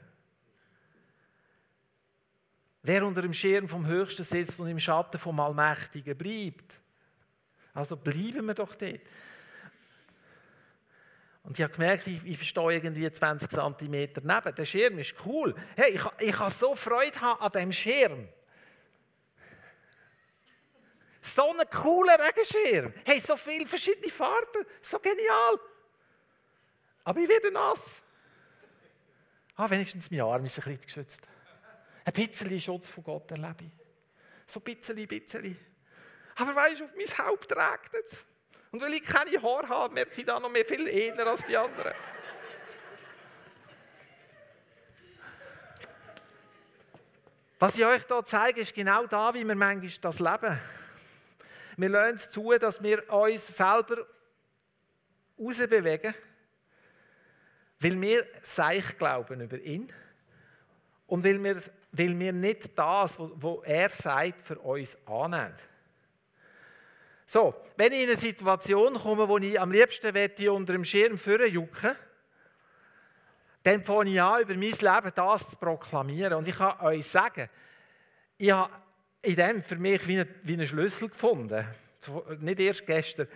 Wer 2.82 3.06
unter 3.06 3.22
dem 3.22 3.34
Schirm 3.34 3.68
vom 3.68 3.86
Höchsten 3.86 4.24
sitzt 4.24 4.60
und 4.60 4.68
im 4.68 4.80
Schatten 4.80 5.20
vom 5.20 5.40
Allmächtigen 5.40 6.18
bleibt. 6.18 6.82
Also 7.74 7.98
bleiben 7.98 8.46
wir 8.46 8.54
doch 8.54 8.76
dort. 8.76 9.02
Und 11.44 11.58
ich 11.58 11.64
habe 11.64 11.74
gemerkt, 11.74 12.08
ich, 12.08 12.24
ich 12.26 12.48
stehe 12.48 12.74
irgendwie 12.74 13.12
20 13.12 13.50
cm 13.50 13.92
neben. 13.92 14.56
Der 14.56 14.66
Schirm 14.66 15.00
ist 15.00 15.16
cool. 15.26 15.56
Hey, 15.76 15.94
ich, 15.94 16.02
ich 16.20 16.38
habe 16.38 16.52
so 16.52 16.76
Freude 16.76 17.20
an 17.22 17.52
diesem 17.52 17.74
Schirm. 17.74 18.28
So 21.22 21.52
ein 21.52 21.70
cooler 21.70 22.18
Regenschirm. 22.20 22.94
Hey, 23.06 23.20
so 23.20 23.36
viele 23.36 23.66
verschiedene 23.66 24.12
Farben. 24.12 24.66
So 24.82 25.00
genial. 25.00 25.60
Aber 27.04 27.20
ich 27.20 27.28
werde 27.28 27.52
nass. 27.52 28.04
Ah, 29.56 29.70
wenigstens 29.70 30.10
mein 30.10 30.22
Arm 30.22 30.46
ist 30.46 30.58
ein 30.60 30.64
bisschen 30.66 30.82
geschützt. 30.86 31.28
Ein 32.10 32.28
bisschen 32.28 32.60
Schutz 32.60 32.90
von 32.90 33.04
Gott 33.04 33.30
erlebe 33.30 33.66
ich. 33.66 33.72
So 34.48 34.60
ein 34.60 34.64
bisschen, 34.64 34.98
ein 34.98 35.08
bisschen. 35.08 35.60
Aber 36.38 36.56
weißt 36.56 36.80
du, 36.80 36.86
auf 36.86 36.92
mein 36.96 37.18
Haupt 37.20 37.52
regnet 37.52 38.06
es. 38.06 38.26
Und 38.72 38.82
weil 38.82 38.96
ich 38.96 39.04
keine 39.04 39.40
Haare 39.40 39.70
habe, 39.70 39.94
merke 39.94 40.20
ich 40.20 40.26
da 40.26 40.40
noch 40.40 40.50
mehr 40.50 40.66
viel 40.66 40.88
eher 40.88 41.28
als 41.28 41.46
die 41.46 41.56
anderen. 41.56 41.94
Was 47.60 47.78
ich 47.78 47.86
euch 47.86 48.04
hier 48.08 48.26
zeige, 48.26 48.62
ist 48.62 48.74
genau 48.74 49.06
da, 49.06 49.32
wie 49.36 49.44
wir 49.44 49.56
manchmal 49.56 49.92
das 50.02 50.20
leben. 50.20 50.60
Wir 51.78 51.90
lernen 51.90 52.16
es 52.16 52.32
zu, 52.32 52.58
dass 52.58 52.82
wir 52.82 53.08
uns 53.14 53.56
selber 53.56 54.08
rausbewegen, 55.38 56.16
weil 57.80 58.02
wir 58.02 58.26
Seich 58.42 58.98
glauben 58.98 59.42
über 59.42 59.60
ihn 59.60 59.94
und 61.06 61.24
weil 61.24 61.44
wir, 61.44 61.62
weil 61.92 62.20
wir 62.20 62.34
nicht 62.34 62.78
das, 62.78 63.18
was 63.18 63.58
er 63.64 63.90
sagt, 63.90 64.42
für 64.42 64.60
uns 64.60 64.98
annehmen. 65.08 65.56
So, 67.26 67.54
wenn 67.78 67.92
ich 67.94 68.02
in 68.02 68.10
eine 68.10 68.18
Situation 68.18 68.96
komme, 68.96 69.28
wo 69.28 69.38
ich 69.38 69.60
am 69.60 69.72
liebsten 69.72 70.14
wette, 70.14 70.52
unter 70.52 70.74
dem 70.74 70.84
Schirm 70.84 71.16
jucken 71.48 71.96
dann 73.64 73.84
fange 73.84 74.12
ich 74.12 74.22
an, 74.22 74.42
über 74.42 74.54
mein 74.54 74.72
Leben 74.72 75.12
das 75.14 75.50
zu 75.50 75.58
proklamieren. 75.58 76.34
Und 76.34 76.48
ich 76.48 76.56
kann 76.56 76.80
euch 76.80 77.06
sagen, 77.06 77.50
ich 78.38 78.52
habe 78.52 78.72
in 79.22 79.36
dem 79.36 79.62
für 79.62 79.76
mich 79.76 80.08
wie 80.08 80.54
einen 80.54 80.68
Schlüssel 80.68 81.10
gefunden. 81.10 81.66
Nicht 82.40 82.60
erst 82.62 82.86
gestern. 82.86 83.28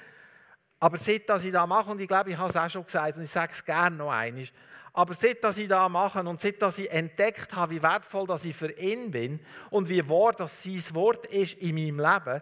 Aber 0.79 0.97
seit 0.97 1.29
dass 1.29 1.43
ich 1.43 1.51
das 1.51 1.67
mache, 1.67 1.91
und 1.91 1.99
ich 1.99 2.07
glaube, 2.07 2.29
ich 2.29 2.37
habe 2.37 2.49
es 2.49 2.55
auch 2.55 2.69
schon 2.69 2.85
gesagt, 2.85 3.17
und 3.17 3.23
ich 3.23 3.29
sage 3.29 3.51
es 3.51 3.63
gerne 3.63 3.95
noch 3.95 4.11
einmal, 4.11 4.47
aber 4.93 5.13
seit 5.13 5.43
dass 5.43 5.57
ich 5.57 5.67
das 5.67 5.89
mache 5.89 6.19
und 6.19 6.39
seit 6.39 6.61
dass 6.61 6.77
ich 6.77 6.89
entdeckt 6.91 7.53
habe, 7.55 7.73
wie 7.73 7.83
wertvoll 7.83 8.27
dass 8.27 8.45
ich 8.45 8.55
für 8.55 8.71
ihn 8.71 9.11
bin 9.11 9.39
und 9.69 9.89
wie 9.89 10.07
wahr 10.07 10.33
das 10.33 10.63
sein 10.63 10.81
Wort 10.93 11.25
ist 11.25 11.55
in 11.55 11.75
meinem 11.75 11.99
Leben, 11.99 12.41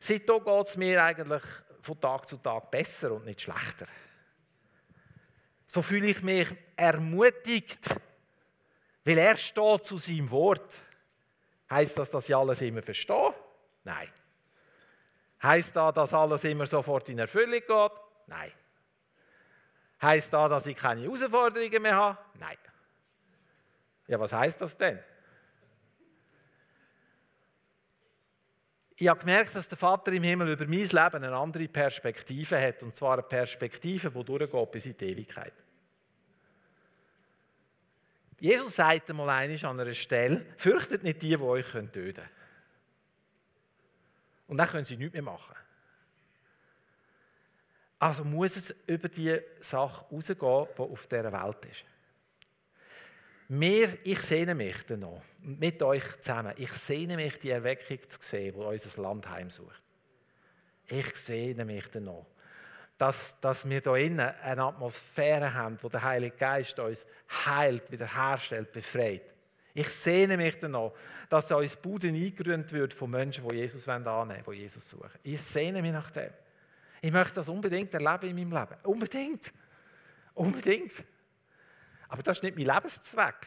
Seitdem 0.00 0.44
geht 0.44 0.66
es 0.66 0.76
mir 0.76 1.02
eigentlich 1.02 1.42
von 1.80 2.00
Tag 2.00 2.28
zu 2.28 2.36
Tag 2.38 2.70
besser 2.70 3.12
und 3.12 3.24
nicht 3.24 3.40
schlechter. 3.40 3.86
So 5.66 5.82
fühle 5.82 6.08
ich 6.08 6.22
mich 6.22 6.48
ermutigt, 6.76 7.94
weil 9.04 9.18
er 9.18 9.36
steht 9.36 9.84
zu 9.84 9.98
seinem 9.98 10.30
Wort. 10.30 10.80
Heißt 11.70 11.98
das, 11.98 12.10
dass 12.10 12.28
ich 12.28 12.36
alles 12.36 12.62
immer 12.62 12.82
verstehe? 12.82 13.34
Nein. 13.84 14.08
Heißt 15.42 15.76
das, 15.76 15.94
dass 15.94 16.14
alles 16.14 16.44
immer 16.44 16.66
sofort 16.66 17.08
in 17.08 17.18
Erfüllung 17.18 17.60
geht? 17.66 17.92
Nein. 18.26 18.52
Heißt 20.06 20.32
da, 20.32 20.48
dass 20.48 20.68
ich 20.68 20.76
keine 20.76 21.02
Herausforderungen 21.02 21.82
mehr 21.82 21.96
habe? 21.96 22.18
Nein. 22.38 22.56
Ja, 24.06 24.20
was 24.20 24.32
heißt 24.32 24.60
das 24.60 24.76
denn? 24.76 25.00
Ich 28.94 29.08
habe 29.08 29.18
gemerkt, 29.18 29.56
dass 29.56 29.68
der 29.68 29.76
Vater 29.76 30.12
im 30.12 30.22
Himmel 30.22 30.52
über 30.52 30.64
mein 30.64 30.78
Leben 30.78 31.24
eine 31.24 31.36
andere 31.36 31.66
Perspektive 31.66 32.60
hat. 32.60 32.84
Und 32.84 32.94
zwar 32.94 33.14
eine 33.14 33.24
Perspektive, 33.24 34.12
die 34.12 34.24
durchgeht 34.24 34.70
bis 34.70 34.86
in 34.86 34.96
die 34.96 35.06
Ewigkeit. 35.06 35.52
Jesus 38.38 38.76
sagt 38.76 39.10
einmal 39.10 39.28
an 39.28 39.80
einer 39.80 39.92
Stelle, 39.92 40.46
fürchtet 40.56 41.02
nicht 41.02 41.20
die, 41.20 41.30
die 41.30 41.36
euch 41.36 41.66
töten 41.66 41.90
können. 41.92 42.30
Und 44.46 44.56
dann 44.56 44.68
können 44.68 44.84
sie 44.84 44.96
nichts 44.96 45.14
mehr 45.14 45.22
machen. 45.22 45.65
Also 48.06 48.22
muss 48.22 48.54
es 48.54 48.72
über 48.86 49.08
die 49.08 49.36
Sache 49.58 50.04
rausgehen, 50.12 50.38
die 50.38 50.80
auf 50.80 51.06
dieser 51.08 51.32
Welt 51.32 51.64
ist. 51.64 51.84
Mir, 53.48 53.98
ich 54.04 54.20
sehne 54.20 54.54
mich 54.54 54.76
danach, 54.86 55.22
mit 55.40 55.82
euch 55.82 56.20
zusammen, 56.20 56.54
ich 56.56 56.70
sehne 56.70 57.16
mich, 57.16 57.36
die 57.40 57.50
Erweckung 57.50 57.98
zu 58.08 58.18
sehen, 58.20 58.54
die 58.54 58.60
unser 58.60 59.02
Land 59.02 59.28
heimsucht. 59.28 59.82
Ich 60.86 61.16
sehne 61.16 61.64
mich 61.64 61.88
danach, 61.88 62.26
dass, 62.96 63.40
dass 63.40 63.68
wir 63.68 63.80
hier 63.80 63.96
innen 63.96 64.20
eine 64.20 64.62
Atmosphäre 64.62 65.52
haben, 65.52 65.76
wo 65.82 65.88
der 65.88 66.04
Heilige 66.04 66.36
Geist 66.36 66.78
uns 66.78 67.04
heilt, 67.44 67.90
wiederherstellt, 67.90 68.70
befreit. 68.70 69.34
Ich 69.74 69.88
sehne 69.88 70.36
mich 70.36 70.60
danach, 70.60 70.92
dass 71.28 71.50
uns 71.50 71.74
Bude 71.74 72.06
eingerührt 72.06 72.72
wird 72.72 72.94
von 72.94 73.10
Menschen, 73.10 73.48
die 73.48 73.56
Jesus 73.56 73.88
annehmen 73.88 74.46
wollen, 74.46 74.56
die 74.58 74.62
Jesus 74.62 74.88
suchen. 74.88 75.10
Ich 75.24 75.42
sehne 75.42 75.82
mich 75.82 75.92
nach 75.92 76.12
dem. 76.12 76.30
Ich 77.00 77.12
möchte 77.12 77.34
das 77.34 77.48
unbedingt 77.48 77.92
erleben 77.94 78.36
in 78.36 78.48
meinem 78.48 78.60
Leben. 78.60 78.80
Unbedingt. 78.84 79.52
Unbedingt. 80.34 81.04
Aber 82.08 82.22
das 82.22 82.38
ist 82.38 82.42
nicht 82.42 82.56
mein 82.56 82.66
Lebenszweck. 82.66 83.46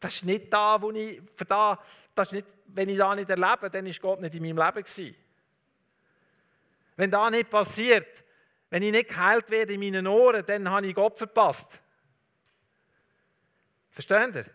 Das 0.00 0.14
ist 0.14 0.24
nicht 0.24 0.52
da, 0.52 0.80
wo 0.80 0.90
ich, 0.90 1.20
da, 1.48 1.82
das 2.14 2.28
ist 2.28 2.32
nicht, 2.32 2.48
wenn 2.66 2.88
ich 2.88 2.98
das 2.98 3.16
nicht 3.16 3.30
erlebe, 3.30 3.70
dann 3.70 3.86
ist 3.86 4.00
Gott 4.00 4.20
nicht 4.20 4.34
in 4.34 4.42
meinem 4.42 4.58
Leben 4.58 4.84
gewesen. 4.84 5.14
Wenn 6.96 7.10
das 7.10 7.30
nicht 7.30 7.50
passiert, 7.50 8.24
wenn 8.70 8.82
ich 8.82 8.92
nicht 8.92 9.08
geheilt 9.08 9.50
werde 9.50 9.74
in 9.74 9.80
meinen 9.80 10.06
Ohren, 10.06 10.44
dann 10.44 10.68
habe 10.70 10.86
ich 10.86 10.94
Gott 10.94 11.16
verpasst. 11.16 11.80
Versteht 13.90 14.34
ihr? 14.34 14.46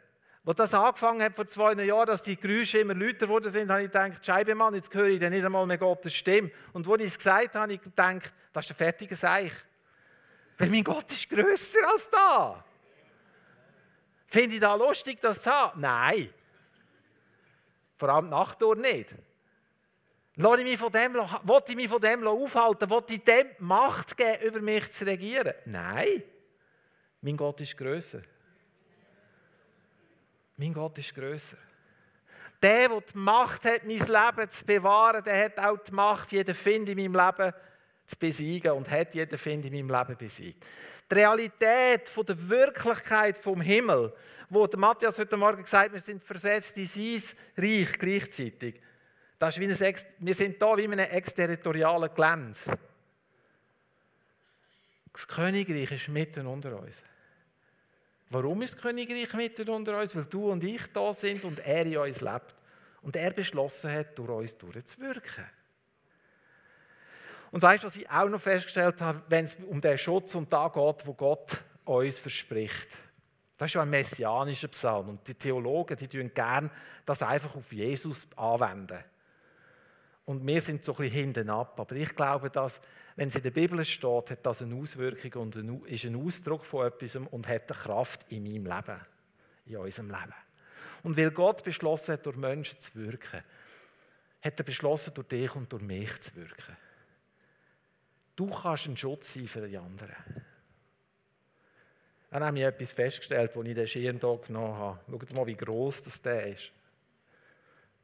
Als 0.50 0.58
das 0.58 0.74
angefangen 0.74 1.22
hat 1.22 1.36
vor 1.36 1.46
zwei 1.46 1.74
Jahren, 1.74 2.08
dass 2.08 2.24
die 2.24 2.36
Geräusche 2.36 2.80
immer 2.80 2.96
lauter 2.96 3.28
geworden 3.28 3.52
sind, 3.52 3.70
habe 3.70 3.84
ich 3.84 3.92
gedacht, 3.92 4.26
Scheibemann, 4.26 4.74
jetzt 4.74 4.92
höre 4.92 5.10
ich 5.10 5.22
nicht 5.22 5.46
einmal 5.46 5.68
mehr 5.68 5.78
Gottes 5.78 6.16
Stimme. 6.16 6.50
Und 6.74 6.88
wo 6.88 6.96
ich 6.96 7.04
es 7.04 7.20
gesagt 7.20 7.50
habe, 7.50 7.60
habe 7.60 7.74
ich 7.74 7.82
gedacht, 7.82 8.34
das 8.52 8.66
ist 8.66 8.72
ein 8.72 8.76
fertiger 8.76 9.16
Seich. 9.16 9.54
Weil 10.58 10.72
mein 10.72 10.84
Gott 10.84 11.12
ist 11.12 11.30
grösser 11.30 11.88
als 11.92 12.10
da. 12.10 12.66
Finde 14.26 14.56
ich 14.56 14.60
da 14.60 14.74
lustig, 14.74 15.22
das 15.22 15.44
zu 15.44 15.52
haben? 15.52 15.82
Nein. 15.82 16.34
Vor 17.96 18.10
allem 18.10 18.30
Nachttour 18.30 18.76
nicht. 18.76 19.14
Lass 20.34 20.58
ich 20.58 20.66
mich 20.66 20.80
von 20.80 20.92
dem, 20.92 21.14
will 21.14 21.62
ich 21.68 21.76
mich 21.76 21.90
von 21.90 22.02
dem 22.02 22.26
aufhalten? 22.26 22.90
Will 22.90 23.04
ich 23.08 23.24
dem 23.24 23.50
Macht 23.60 24.18
geben, 24.18 24.42
über 24.42 24.62
mich 24.62 24.92
zu 24.94 25.06
regieren? 25.06 25.54
Nein. 25.66 26.24
Mein 27.22 27.38
Gott 27.38 27.62
ist 27.62 27.78
grösser. 27.78 28.24
Mein 30.60 30.74
Gott 30.74 30.98
ist 30.98 31.16
grösser. 31.16 31.56
Der, 32.62 32.90
der 32.90 33.02
die 33.02 33.18
Macht 33.18 33.64
hat, 33.64 33.86
mein 33.86 33.98
Leben 33.98 34.50
zu 34.50 34.66
bewahren, 34.66 35.24
der 35.24 35.46
hat 35.46 35.58
auch 35.58 35.78
die 35.78 35.94
Macht, 35.94 36.34
jeden 36.34 36.54
Find 36.54 36.90
in 36.90 36.98
meinem 36.98 37.14
Leben 37.14 37.54
zu 38.06 38.18
besiegen 38.18 38.74
und 38.74 38.92
hat 38.92 39.16
jeden 39.16 39.38
Find 39.38 39.64
in 39.64 39.72
meinem 39.72 39.98
Leben 39.98 40.18
besiegt. 40.18 40.66
Die 41.10 41.16
Realität 41.16 42.10
von 42.10 42.26
der 42.26 42.50
Wirklichkeit 42.50 43.38
vom 43.38 43.62
Himmel, 43.62 44.14
wo 44.50 44.68
der 44.68 44.80
Matthias 44.80 45.18
heute 45.18 45.38
Morgen 45.38 45.64
gesagt 45.64 45.86
hat, 45.86 45.94
wir 45.94 46.02
sind 46.02 46.22
versetzt 46.22 46.78
in 46.78 46.88
sein 46.88 47.38
Reich 47.56 47.98
gleichzeitig. 47.98 48.82
Das 49.38 49.56
ist 49.56 49.62
wie 49.62 49.86
ein, 49.86 49.96
wir 50.20 50.34
sind 50.34 50.62
da 50.62 50.76
wie 50.76 50.84
in 50.84 50.92
einem 50.92 51.10
exterritorialen 51.10 52.14
Gelände. 52.14 52.60
Das 55.14 55.26
Königreich 55.26 55.92
ist 55.94 56.10
mitten 56.10 56.48
unter 56.48 56.78
uns. 56.78 57.02
Warum 58.30 58.62
ist 58.62 58.76
das 58.76 58.82
Königreich 58.82 59.34
mitten 59.34 59.70
unter 59.70 60.00
uns? 60.00 60.16
Weil 60.16 60.26
du 60.26 60.52
und 60.52 60.64
ich 60.64 60.86
da 60.94 61.14
sind 61.14 61.44
und 61.44 61.60
er 61.60 61.86
in 61.86 61.98
uns 61.98 62.22
lebt. 62.22 62.56
Und 63.02 63.16
er 63.16 63.32
beschlossen 63.32 63.92
hat, 63.92 64.18
durch 64.18 64.30
uns 64.30 64.58
durchzuwirken. 64.58 65.46
Und 67.52 67.62
weißt 67.62 67.84
du, 67.84 67.88
was 67.88 67.98
ich 67.98 68.10
auch 68.10 68.30
noch 68.30 68.42
festgestellt 68.42 69.02
habe, 69.02 69.24
wenn 69.30 69.46
es 69.46 69.56
um 69.68 69.82
den 69.82 69.98
Schutz 69.98 70.36
und 70.36 70.52
da 70.54 70.68
geht, 70.68 71.08
wo 71.08 71.14
Gott 71.14 71.64
uns 71.86 72.20
verspricht? 72.20 72.90
Das 73.58 73.72
ist 73.72 73.74
ja 73.74 73.82
ein 73.82 73.90
messianischer 73.90 74.68
Psalm. 74.70 75.10
Und 75.10 75.28
die 75.28 75.34
Theologen, 75.34 75.98
die 75.98 76.08
tun 76.08 76.32
gern 76.34 76.70
das 77.06 77.24
einfach 77.24 77.56
auf 77.56 77.72
Jesus 77.74 78.28
anwenden. 78.36 79.04
Und 80.26 80.46
wir 80.46 80.62
sind 80.62 80.86
so 80.86 80.94
ein 80.94 80.98
bisschen 80.98 81.16
hinten 81.16 81.50
ab. 81.50 81.80
Aber 81.80 81.96
ich 81.96 82.16
glaube, 82.16 82.52
dass, 82.52 82.80
wenn 83.20 83.28
es 83.28 83.36
in 83.36 83.44
der 83.44 83.52
Bibel 83.52 83.84
steht, 83.84 84.32
hat 84.32 84.46
das 84.46 84.62
eine 84.62 84.76
Auswirkung 84.76 85.42
und 85.42 85.86
ist 85.88 86.06
ein 86.06 86.16
Ausdruck 86.16 86.64
von 86.64 86.88
etwas 86.88 87.18
und 87.18 87.50
hat 87.50 87.70
eine 87.70 87.78
Kraft 87.82 88.32
in 88.32 88.44
meinem 88.44 88.66
Leben, 88.66 89.02
in 89.66 89.76
unserem 89.76 90.10
Leben. 90.10 90.36
Und 91.04 91.18
weil 91.18 91.30
Gott 91.32 91.62
beschlossen 91.66 92.14
hat, 92.14 92.26
durch 92.26 92.38
Menschen 92.38 92.80
zu 92.80 92.96
wirken, 92.96 93.44
hat 94.42 94.58
er 94.58 94.64
beschlossen, 94.64 95.14
durch 95.16 95.28
dich 95.28 95.54
und 95.54 95.70
durch 95.70 95.84
mich 95.84 96.22
zu 96.22 96.34
wirken. 96.38 96.78
Du 98.38 98.48
kannst 98.48 98.88
ein 98.88 98.96
Schutz 98.96 99.34
sein 99.34 99.48
für 99.48 99.68
die 99.68 99.78
anderen. 99.78 100.16
Dann 102.30 102.46
habe 102.46 102.58
ich 102.58 102.64
etwas 102.64 102.94
festgestellt, 102.94 103.58
als 103.58 103.68
ich 103.68 103.76
den 103.76 103.88
Schirm 103.88 104.18
hier 104.18 104.40
genommen 104.48 104.78
habe. 104.78 105.00
Schaut 105.12 105.34
mal, 105.36 105.46
wie 105.46 105.58
gross 105.58 106.04
das 106.04 106.22
der 106.22 106.54
ist. 106.54 106.72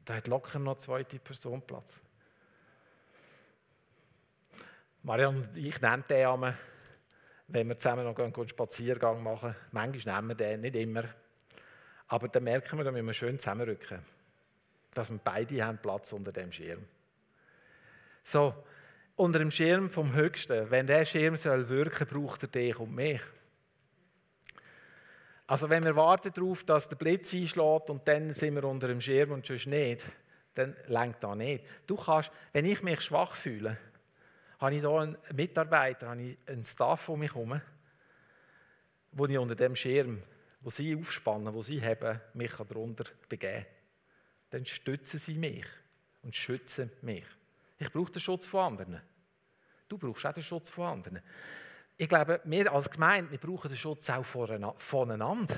Da 0.04 0.16
hat 0.16 0.26
locker 0.26 0.58
noch 0.58 0.72
eine 0.72 0.78
zweite 0.78 1.18
Person 1.18 1.62
Platz. 1.62 2.02
Marianne 5.06 5.38
und 5.38 5.56
ich 5.56 5.80
nennen 5.80 6.02
den 6.10 6.26
einmal, 6.26 6.58
wenn 7.46 7.68
wir 7.68 7.78
zusammen 7.78 8.04
noch 8.04 8.18
einen 8.18 8.48
Spaziergang 8.48 9.22
machen. 9.22 9.54
Manchmal 9.70 10.16
nehmen 10.16 10.28
wir 10.30 10.34
den, 10.34 10.62
nicht 10.62 10.74
immer. 10.74 11.04
Aber 12.08 12.26
dann 12.26 12.42
merken 12.42 12.76
wir, 12.76 12.82
da 12.82 12.90
müssen 12.90 13.06
wir 13.06 13.12
schön 13.12 13.38
zusammenrücken. 13.38 14.00
Dass 14.92 15.08
wir 15.08 15.20
beide 15.22 15.64
haben 15.64 15.78
Platz 15.78 16.12
unter 16.12 16.32
dem 16.32 16.50
Schirm. 16.50 16.84
So, 18.24 18.52
unter 19.14 19.38
dem 19.38 19.52
Schirm 19.52 19.90
vom 19.90 20.12
Höchsten. 20.12 20.72
Wenn 20.72 20.88
der 20.88 21.04
Schirm 21.04 21.36
soll 21.36 21.68
wirken, 21.68 22.08
braucht 22.08 22.42
er 22.42 22.48
dich 22.48 22.76
und 22.76 22.92
mich. 22.92 23.22
Also 25.46 25.70
wenn 25.70 25.84
wir 25.84 25.94
warten 25.94 26.32
darauf, 26.32 26.64
dass 26.64 26.88
der 26.88 26.96
Blitz 26.96 27.32
einschlägt 27.32 27.90
und 27.90 28.08
dann 28.08 28.32
sind 28.32 28.56
wir 28.56 28.64
unter 28.64 28.88
dem 28.88 29.00
Schirm 29.00 29.30
und 29.30 29.46
sonst 29.46 29.68
nicht, 29.68 30.02
dann 30.54 30.74
lenkt 30.88 31.22
da 31.22 31.36
nicht. 31.36 31.64
Du 31.86 31.94
kannst, 31.94 32.32
wenn 32.52 32.64
ich 32.64 32.82
mich 32.82 33.02
schwach 33.02 33.36
fühle, 33.36 33.78
habe 34.58 34.74
ich 34.74 34.80
hier 34.80 34.90
einen 34.90 35.16
Mitarbeiter, 35.34 36.08
habe 36.08 36.22
ich 36.22 36.48
einen 36.48 36.64
Staff 36.64 37.08
um 37.08 37.20
mich 37.20 37.34
herum, 37.34 37.60
wo 39.12 39.26
ich 39.26 39.38
unter 39.38 39.54
dem 39.54 39.76
Schirm, 39.76 40.22
wo 40.60 40.70
sie 40.70 40.96
aufspannen, 40.96 41.52
wo 41.52 41.62
sie 41.62 41.82
haben, 41.82 42.20
mich 42.34 42.52
darunter 42.54 43.04
begeben 43.28 43.66
Dann 44.50 44.64
stützen 44.64 45.18
sie 45.18 45.34
mich 45.34 45.66
und 46.22 46.34
schützen 46.34 46.90
mich. 47.02 47.26
Ich 47.78 47.92
brauche 47.92 48.12
den 48.12 48.20
Schutz 48.20 48.46
von 48.46 48.60
anderen. 48.60 49.00
Du 49.88 49.98
brauchst 49.98 50.26
auch 50.26 50.32
den 50.32 50.42
Schutz 50.42 50.70
von 50.70 50.86
anderen. 50.86 51.20
Ich 51.96 52.08
glaube, 52.08 52.40
wir 52.44 52.72
als 52.72 52.90
Gemeinde, 52.90 53.30
wir 53.30 53.38
brauchen 53.38 53.68
den 53.68 53.76
Schutz 53.76 54.10
auch 54.10 54.24
voneinander. 54.24 55.56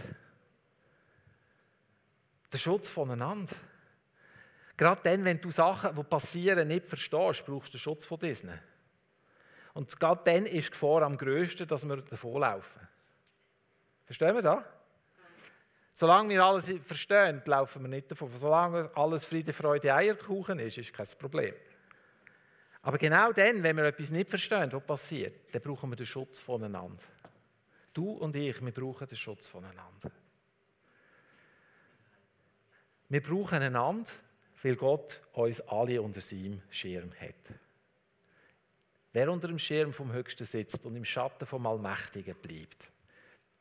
Den 2.53 2.59
Schutz 2.59 2.91
voneinander. 2.91 3.55
Gerade 4.77 5.01
dann, 5.03 5.25
wenn 5.25 5.41
du 5.41 5.51
Sachen, 5.51 5.97
die 5.97 6.03
passieren, 6.05 6.69
nicht 6.69 6.87
verstehst, 6.87 7.45
brauchst 7.45 7.69
du 7.69 7.79
den 7.79 7.81
Schutz 7.81 8.05
von 8.05 8.19
diesen. 8.19 8.53
Und 9.79 9.97
gerade 10.01 10.23
dann 10.25 10.45
ist 10.45 10.67
die 10.67 10.71
Gefahr 10.73 11.03
am 11.03 11.17
grössten, 11.17 11.65
dass 11.65 11.87
wir 11.87 11.99
davonlaufen. 11.99 12.83
Verstehen 14.07 14.35
wir 14.35 14.43
das? 14.43 14.65
Solange 15.95 16.31
wir 16.31 16.43
alles 16.43 16.73
verstehen, 16.83 17.41
laufen 17.45 17.83
wir 17.83 17.89
nicht 17.89 18.11
davon. 18.11 18.29
Solange 18.41 18.91
alles 18.97 19.25
Friede, 19.25 19.53
Freude, 19.53 19.95
Eierkuchen 19.95 20.59
ist, 20.59 20.79
ist 20.79 20.93
kein 20.93 21.07
Problem. 21.17 21.55
Aber 22.83 22.99
genau 22.99 23.33
dann, 23.33 23.63
wenn 23.63 23.77
wir 23.77 23.85
etwas 23.85 24.11
nicht 24.11 24.29
verstehen, 24.29 24.73
was 24.73 24.83
passiert, 24.83 25.55
dann 25.55 25.63
brauchen 25.63 25.91
wir 25.91 25.97
den 25.97 26.07
Schutz 26.07 26.41
voneinander. 26.41 27.05
Du 27.95 28.11
und 28.15 28.35
ich, 28.35 28.61
wir 28.61 28.73
brauchen 28.73 29.07
den 29.07 29.17
Schutz 29.17 29.47
voneinander. 29.47 30.11
Wir 33.09 33.23
brauchen 33.23 33.63
einander, 33.63 34.11
weil 34.61 34.75
Gott 34.75 35.21
uns 35.35 35.61
alle 35.61 36.03
unter 36.03 36.21
seinem 36.21 36.63
Schirm 36.69 37.13
hat. 37.21 37.68
Wer 39.19 39.33
unter 39.33 39.49
dem 39.49 39.59
Schirm 39.59 39.93
vom 39.93 40.13
Höchsten 40.13 40.45
sitzt 40.45 40.87
und 40.87 40.95
im 40.95 41.05
Schatten 41.05 41.45
vom 41.45 41.67
Allmächtigen 41.67 42.37
bleibt, 42.37 42.89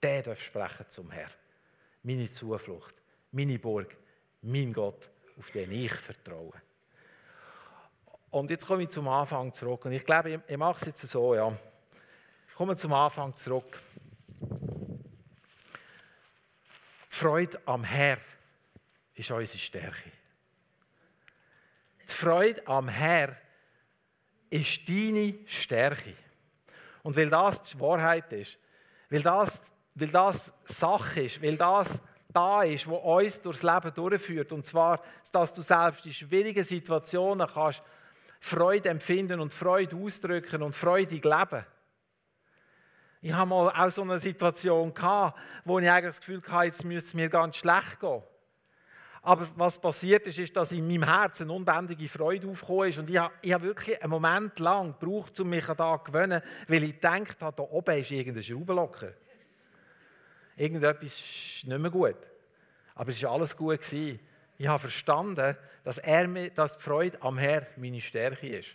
der 0.04 0.22
darf 0.22 0.40
sprechen 0.40 0.88
zum 0.88 1.10
Herrn. 1.10 1.32
Meine 2.04 2.32
Zuflucht, 2.32 2.94
meine 3.32 3.58
Burg, 3.58 3.98
mein 4.44 4.72
Gott, 4.72 5.10
auf 5.36 5.50
den 5.50 5.72
ich 5.72 5.94
vertraue. 5.94 6.54
Und 8.30 8.52
jetzt 8.52 8.68
komme 8.68 8.84
ich 8.84 8.90
zum 8.90 9.08
Anfang 9.08 9.52
zurück. 9.52 9.86
Und 9.86 9.94
ich 9.94 10.06
glaube, 10.06 10.44
ich, 10.48 10.58
mache 10.58 10.80
es 10.80 10.86
jetzt 10.86 11.02
so, 11.02 11.34
ja. 11.34 11.58
Kommen 12.56 12.70
wir 12.70 12.78
zum 12.78 12.94
Anfang 12.94 13.34
zurück. 13.34 13.82
Die 17.10 17.16
Freude 17.16 17.60
am 17.66 17.84
Herr 17.84 18.20
ist 19.16 19.32
unsere 19.32 19.58
Stärke. 19.58 20.12
Die 22.08 22.14
Freude 22.14 22.62
am 22.68 22.90
Herr 22.90 23.36
ist 24.50 24.88
deine 24.88 25.36
Stärke. 25.46 26.14
Und 27.04 27.16
weil 27.16 27.30
das 27.30 27.62
die 27.64 27.80
Wahrheit 27.80 28.32
ist, 28.34 28.58
weil 29.10 29.22
das, 29.22 29.62
weil 29.96 30.10
das 30.10 30.54
Sache 30.66 31.24
ist, 31.24 31.42
weil 31.42 31.58
das 31.58 32.02
da 32.30 32.64
ist, 32.64 32.88
wo 32.88 32.96
uns 32.96 33.42
durchs 33.42 33.64
Leben 33.64 33.94
durchführt, 33.94 34.52
und 34.52 34.66
zwar, 34.66 35.02
dass 35.32 35.54
du 35.54 35.62
selbst 35.62 36.06
in 36.06 36.14
schwierigen 36.14 36.64
Situationen 36.64 37.48
kannst 37.48 37.82
Freude 38.40 38.90
empfinden 38.90 39.40
und 39.40 39.52
Freude 39.52 39.96
ausdrücken 39.96 40.62
und 40.62 40.76
freudig 40.76 41.24
leben. 41.24 41.66
Ich 43.22 43.34
habe 43.34 43.50
mal 43.50 43.70
auch 43.70 43.90
so 43.90 44.04
eine 44.04 44.20
Situation 44.20 44.94
gehabt, 44.94 45.40
wo 45.66 45.80
ich 45.80 45.90
eigentlich 45.90 46.12
das 46.12 46.20
Gefühl 46.20 46.42
hatte, 46.48 46.66
jetzt 46.66 46.86
müsste 46.86 47.08
es 47.08 47.14
mir 47.14 47.30
ganz 47.30 47.58
schlecht 47.58 48.00
gehen. 48.00 48.22
Aber 49.28 49.46
was 49.58 49.78
passiert 49.78 50.26
ist, 50.28 50.40
ist, 50.40 50.56
dass 50.56 50.72
in 50.72 50.88
meinem 50.88 51.04
Herzen 51.04 51.44
eine 51.44 51.52
unbändige 51.52 52.08
Freude 52.08 52.48
aufgekommen 52.48 52.88
ist. 52.88 52.98
Und 52.98 53.10
ich 53.10 53.18
habe, 53.18 53.34
ich 53.42 53.52
habe 53.52 53.66
wirklich 53.66 54.02
einen 54.02 54.10
Moment 54.10 54.58
lang 54.58 54.98
gebraucht, 54.98 55.38
um 55.42 55.50
mich 55.50 55.66
da 55.66 55.98
zu 55.98 56.04
gewöhnen, 56.06 56.42
weil 56.70 56.84
ich 56.84 56.94
gedacht 56.94 57.42
habe, 57.42 57.58
da 57.58 57.64
oben 57.64 58.00
ist 58.00 58.10
irgendeine 58.10 58.42
Schraube 58.42 58.72
locker. 58.72 59.12
Irgendetwas 60.56 61.20
ist 61.20 61.68
nicht 61.68 61.78
mehr 61.78 61.92
gut. 61.92 62.16
Aber 62.96 63.10
es 63.10 63.22
war 63.22 63.34
alles 63.34 63.58
gut. 63.58 63.82
Gewesen. 63.82 64.18
Ich 64.58 64.66
habe 64.66 64.80
verstanden, 64.80 65.58
dass, 65.84 65.98
er, 65.98 66.50
dass 66.52 66.78
die 66.78 66.84
Freude 66.84 67.22
am 67.22 67.38
Herr 67.38 67.68
meine 67.76 68.00
Stärke 68.00 68.48
ist. 68.48 68.70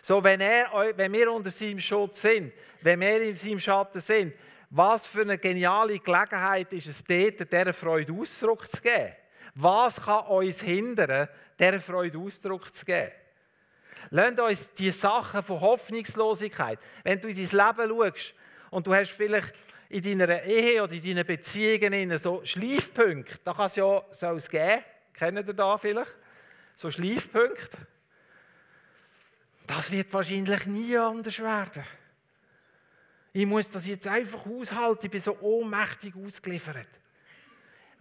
So, 0.00 0.24
wenn, 0.24 0.40
er, 0.40 0.70
wenn 0.96 1.12
wir 1.12 1.30
unter 1.30 1.50
seinem 1.50 1.80
Schutz 1.80 2.22
sind, 2.22 2.54
wenn 2.80 2.98
wir 2.98 3.20
in 3.20 3.36
seinem 3.36 3.60
Schatten 3.60 4.00
sind, 4.00 4.32
was 4.70 5.06
für 5.06 5.20
eine 5.20 5.36
geniale 5.36 5.98
Gelegenheit 5.98 6.72
ist 6.72 6.86
es 6.86 7.04
dort, 7.04 7.52
dieser 7.52 7.74
Freude 7.74 8.10
Ausdruck 8.14 8.66
zu 8.66 8.80
geben. 8.80 9.16
Was 9.54 10.02
kann 10.02 10.26
uns 10.26 10.62
hindern, 10.62 11.28
dieser 11.58 11.80
Freude 11.80 12.18
Ausdruck 12.18 12.74
zu 12.74 12.84
geben? 12.84 13.12
Lasst 14.10 14.40
uns 14.40 14.72
die 14.74 14.90
Sachen 14.90 15.42
von 15.42 15.60
Hoffnungslosigkeit, 15.60 16.78
wenn 17.04 17.20
du 17.20 17.28
in 17.28 17.36
dein 17.36 17.44
Leben 17.44 17.88
schaust 17.88 18.34
und 18.70 18.86
du 18.86 18.94
hast 18.94 19.12
vielleicht 19.12 19.54
in 19.88 20.18
deiner 20.18 20.42
Ehe 20.42 20.82
oder 20.82 20.92
in 20.92 21.02
deinen 21.02 21.26
Beziehungen 21.26 22.18
so 22.18 22.44
Schleifpunkte, 22.44 23.38
da 23.44 23.52
kann 23.52 23.66
es 23.66 23.76
ja 23.76 24.02
so 24.10 24.36
geben, 24.50 24.82
kennt 25.12 25.46
ihr 25.46 25.54
da 25.54 25.76
vielleicht? 25.76 26.14
So 26.74 26.90
Schleifpunkte. 26.90 27.78
Das 29.66 29.90
wird 29.90 30.12
wahrscheinlich 30.12 30.66
nie 30.66 30.96
anders 30.96 31.38
werden. 31.38 31.84
Ich 33.34 33.46
muss 33.46 33.70
das 33.70 33.86
jetzt 33.86 34.08
einfach 34.08 34.44
aushalten, 34.46 35.06
ich 35.06 35.10
bin 35.10 35.20
so 35.20 35.38
ohnmächtig 35.40 36.14
ausgeliefert. 36.16 36.88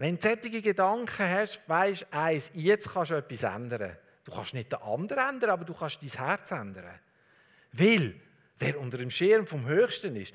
Wenn 0.02 0.18
du 0.18 0.22
solche 0.24 0.64
Gedanken 0.64 1.30
hast, 1.30 1.62
weisst 1.70 2.02
du 2.02 2.06
eins, 2.10 2.50
jetzt 2.56 2.92
kannst 2.92 3.12
du 3.12 3.16
etwas 3.18 3.44
ändern. 3.44 3.96
Du 4.24 4.32
kannst 4.32 4.56
nicht 4.56 4.72
den 4.72 4.82
anderen 4.82 5.30
ändern, 5.30 5.52
aber 5.52 5.64
du 5.64 5.76
kannst 5.76 6.02
dein 6.02 6.10
Herz 6.10 6.50
ändern. 6.50 7.00
Weil, 7.72 8.16
wer 8.58 8.80
unter 8.80 8.98
dem 8.98 9.12
Schirm 9.12 9.46
vom 9.46 9.68
Höchsten 9.68 10.16
ist, 10.16 10.34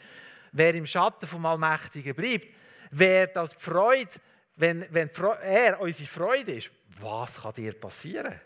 wer 0.53 0.73
im 0.73 0.87
Schatten 0.87 1.27
vom 1.27 1.45
Allmächtigen 1.45 2.15
bleibt, 2.15 2.47
wer 2.93 3.27
das 3.27 3.55
Freude, 3.55 4.13
wenn, 4.55 4.87
wenn 4.91 5.11
er 5.43 5.81
unsere 5.81 6.09
Freude 6.09 6.53
ist, 6.53 6.71
was 7.01 7.43
kann 7.43 7.55
dir 7.55 7.73
passieren? 7.73 8.41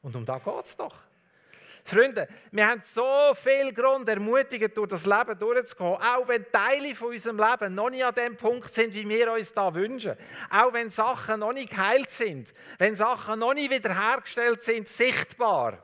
Und 0.00 0.16
um 0.16 0.24
da 0.24 0.38
geht 0.38 0.64
es 0.64 0.74
doch. 0.74 1.02
Freunde, 1.84 2.28
wir 2.50 2.68
haben 2.68 2.80
so 2.80 3.32
viel 3.34 3.72
Grund, 3.72 4.08
ermutigend 4.08 4.76
durch 4.76 4.88
das 4.88 5.06
Leben 5.06 5.38
durchzugehen, 5.38 5.96
auch 5.96 6.28
wenn 6.28 6.50
Teile 6.50 6.94
von 6.94 7.08
unserem 7.08 7.38
Leben 7.38 7.74
noch 7.74 7.90
nicht 7.90 8.04
an 8.04 8.14
dem 8.14 8.36
Punkt 8.36 8.72
sind, 8.72 8.94
wie 8.94 9.08
wir 9.08 9.32
uns 9.32 9.52
da 9.52 9.74
wünschen. 9.74 10.14
Auch 10.50 10.72
wenn 10.72 10.90
Sachen 10.90 11.40
noch 11.40 11.52
nicht 11.52 11.70
geheilt 11.70 12.10
sind, 12.10 12.52
wenn 12.78 12.94
Sachen 12.94 13.38
noch 13.38 13.54
nicht 13.54 13.70
wiederhergestellt 13.70 14.62
sind, 14.62 14.88
sichtbar, 14.88 15.82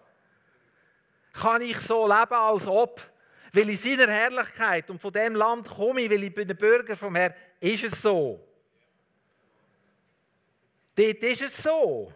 kann 1.32 1.62
ich 1.62 1.78
so 1.78 2.06
leben, 2.06 2.34
als 2.34 2.66
ob, 2.66 3.00
weil 3.52 3.68
in 3.68 3.76
seiner 3.76 4.10
Herrlichkeit 4.10 4.90
und 4.90 5.00
von 5.00 5.12
dem 5.12 5.34
Land 5.34 5.68
komme 5.68 6.02
ich, 6.02 6.10
weil 6.10 6.24
ich 6.24 6.34
bin 6.34 6.48
ein 6.48 6.56
Bürger 6.56 6.96
vom 6.96 7.14
Herrn, 7.14 7.34
ist 7.60 7.84
es 7.84 8.02
so. 8.02 8.40
Dort 10.94 11.22
ist 11.22 11.42
es 11.42 11.62
so. 11.62 12.12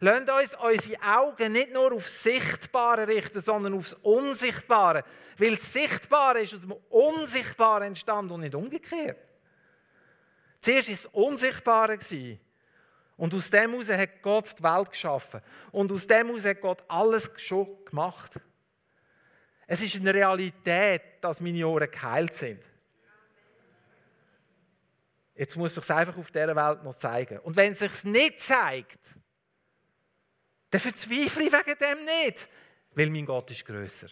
Lasst 0.00 0.28
uns 0.28 0.54
unsere 0.62 1.02
Augen 1.02 1.52
nicht 1.52 1.72
nur 1.72 1.92
auf 1.92 2.02
das 2.02 2.22
Sichtbare 2.22 3.08
richten, 3.08 3.40
sondern 3.40 3.74
aufs 3.74 3.94
Unsichtbare. 3.94 5.04
Weil 5.38 5.52
das 5.52 5.72
Sichtbare 5.72 6.40
ist 6.40 6.54
aus 6.54 6.60
dem 6.62 6.72
Unsichtbaren 6.90 7.84
entstanden 7.84 8.32
und 8.32 8.40
nicht 8.40 8.54
umgekehrt. 8.54 9.18
Zuerst 10.60 10.88
war 10.88 10.94
es 10.94 11.06
Unsichtbare. 11.06 11.98
Und 13.16 13.34
aus 13.34 13.50
dem 13.50 13.70
heraus 13.72 13.88
hat 13.88 14.22
Gott 14.22 14.58
die 14.58 14.62
Welt 14.62 14.90
geschaffen. 14.90 15.40
Und 15.72 15.90
aus 15.90 16.06
dem 16.06 16.26
heraus 16.26 16.44
hat 16.44 16.60
Gott 16.60 16.84
alles 16.88 17.30
schon 17.36 17.84
gemacht. 17.84 18.38
Es 19.66 19.82
ist 19.82 19.96
eine 19.96 20.12
Realität, 20.12 21.02
dass 21.22 21.40
meine 21.40 21.66
Ohren 21.66 21.90
geheilt 21.90 22.34
sind. 22.34 22.62
Jetzt 25.34 25.56
muss 25.56 25.72
ich 25.72 25.78
es 25.78 25.90
einfach 25.90 26.16
auf 26.16 26.30
dieser 26.30 26.56
Welt 26.56 26.82
noch 26.82 26.94
zeigen. 26.94 27.38
Und 27.40 27.56
wenn 27.56 27.72
es 27.72 27.80
sich 27.80 28.04
nicht 28.04 28.40
zeigt, 28.40 29.00
dann 30.70 30.80
verzweifle 30.80 31.44
ich 31.44 31.52
wegen 31.52 31.78
dem 31.78 32.04
nicht, 32.04 32.48
weil 32.94 33.10
mein 33.10 33.26
Gott 33.26 33.50
ist 33.50 33.64
grösser. 33.64 34.08